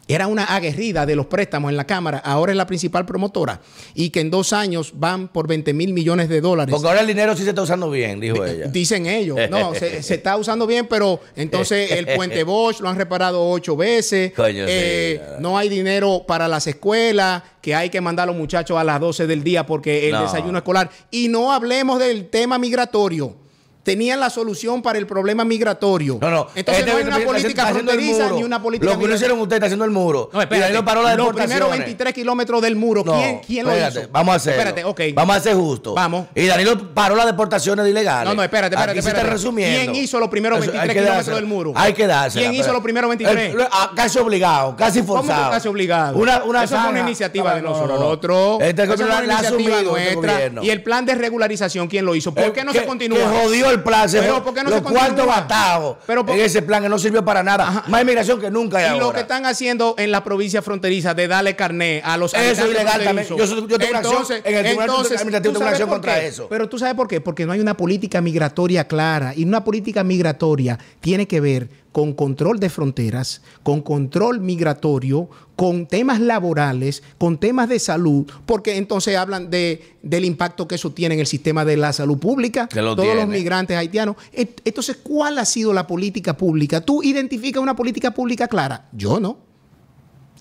[0.09, 3.61] era una aguerrida de los préstamos en la Cámara, ahora es la principal promotora
[3.95, 6.73] y que en dos años van por 20 mil millones de dólares?
[6.73, 8.67] Porque ahora el dinero sí se está usando bien, dijo ella.
[8.67, 9.39] Dicen ellos.
[9.49, 13.77] No, se, se está usando bien, pero entonces el puente Bosch lo han reparado ocho
[13.77, 14.33] veces.
[14.37, 18.77] Coño, Eh, no hay dinero para las escuelas, que hay que mandar a los muchachos
[18.79, 20.23] a las 12 del día porque el No.
[20.23, 20.91] desayuno escolar.
[21.13, 23.37] Y no hablemos del tema migratorio.
[23.83, 26.19] Tenían la solución para el problema migratorio.
[26.21, 26.47] No, no.
[26.55, 28.37] Entonces Este no hay una política fronteriza muro.
[28.37, 30.29] ni una política Lo que no hicieron ustedes está haciendo el muro.
[30.33, 30.67] No, y espérate.
[30.67, 34.01] ahí lo paró la Los primeros 23 kilómetros del muro, No, ¿quién, quién lo hizo?
[34.13, 34.53] Vamos a hacer.
[34.53, 35.01] Espérate, ok.
[35.15, 35.95] Vamos a ser justos.
[35.95, 36.27] Vamos.
[36.35, 38.29] Y Danilo paró las deportaciones de ilegales.
[38.29, 39.37] No, no, espérate, espérate, Aquí se está espérate.
[39.37, 39.93] resumiendo.
[39.93, 41.73] ¿Quién hizo los primeros Eso, 23 hay que kilómetros del muro?
[41.75, 42.49] Hay que dársela.
[42.51, 43.55] ¿Quién hizo los primeros 23?
[43.55, 45.45] El- ah, casi obligado, casi ¿Cómo forzado.
[45.47, 46.19] que casi obligado?
[46.19, 47.99] Una, una Eso fue una iniciativa de No, no, nosotros.
[47.99, 48.05] no.
[48.05, 50.51] Nosotros- Este la, una iniciativa nuestra.
[50.63, 52.35] Y el plan de regularización, ¿quién lo hizo?
[52.35, 53.19] ¿Por Eh, qué no se continúa?
[53.19, 53.25] Que
[53.71, 54.09] el plan.
[54.09, 57.43] Se Pero ¿por qué no los cuartos batados en ese plan que no sirvió para
[57.43, 57.69] nada.
[57.69, 57.85] Ajá.
[57.89, 59.07] Más inmigración que nunca hay Y ahora.
[59.07, 62.71] lo que están haciendo en la provincia fronteriza de darle carné a los Eso es
[62.71, 63.29] ilegal también.
[63.29, 66.47] Yo yo tengo una acción en el Tribunal Administrativo, ¿tú tengo una acción contra eso.
[66.49, 67.21] Pero tú sabes por qué?
[67.21, 69.33] Porque no hay una política migratoria clara.
[69.37, 75.87] Y una política migratoria tiene que ver con control de fronteras, con control migratorio, con
[75.87, 81.15] temas laborales, con temas de salud, porque entonces hablan de, del impacto que eso tiene
[81.15, 84.17] en el sistema de la salud pública, lo todos los migrantes haitianos.
[84.33, 86.81] Entonces, ¿cuál ha sido la política pública?
[86.81, 88.89] ¿Tú identificas una política pública clara?
[88.93, 89.51] Yo no.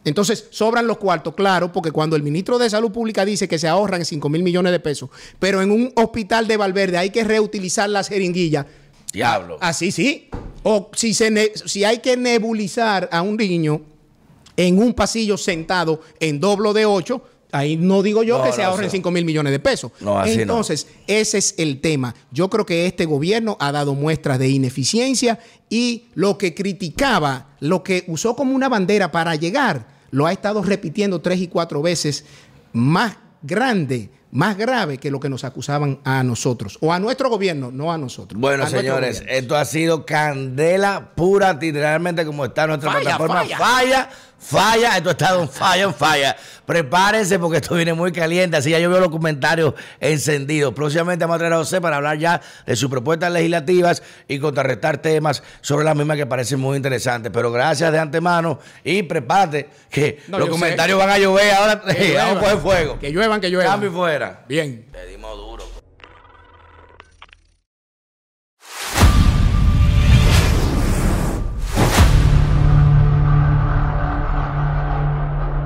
[0.06, 3.68] Entonces, sobran los cuartos, claro, porque cuando el ministro de Salud Pública dice que se
[3.68, 7.90] ahorran 5 mil millones de pesos, pero en un hospital de Valverde hay que reutilizar
[7.90, 8.66] las jeringuillas,
[9.12, 9.58] Diablo.
[9.60, 10.30] así sí.
[10.64, 13.82] O si, se ne- si hay que nebulizar a un niño
[14.58, 18.62] en un pasillo sentado en doblo de 8, ahí no digo yo No, que se
[18.62, 19.92] no, ahorren eso- 5 mil millones de pesos.
[20.02, 20.42] No, así no.
[20.42, 22.14] Entonces, ese es el tema.
[22.32, 25.40] Yo creo que este gobierno ha dado muestras de ineficiencia
[25.70, 30.62] y lo que criticaba, lo que usó como una bandera para llegar, lo ha estado
[30.62, 32.26] repitiendo tres y cuatro veces
[32.74, 37.72] más grande, más grave que lo que nos acusaban a nosotros o a nuestro gobierno,
[37.72, 38.40] no a nosotros.
[38.40, 43.36] Bueno, A señores, esto ha sido candela pura, literalmente como está nuestra Falla, plataforma.
[43.42, 43.58] falla.
[43.58, 44.10] Falla,
[44.40, 46.36] falla, esto ha estado en falla, en falla.
[46.66, 50.74] Prepárense porque esto viene muy caliente, así ya yo veo los comentarios encendidos.
[50.74, 54.98] Próximamente vamos a traer a José para hablar ya de sus propuestas legislativas y contrarrestar
[55.00, 57.32] temas sobre las mismas que parecen muy interesantes.
[57.34, 61.82] Pero gracias de antemano y prepárate que No, los comentarios van a llover ahora.
[61.82, 62.40] Que vamos a lluevan.
[62.40, 63.00] coger fuego.
[63.00, 63.72] Que lluevan, que lluevan.
[63.72, 64.46] Cambio fuera.
[64.48, 64.86] Bien.
[64.94, 65.49] Le dimos duro.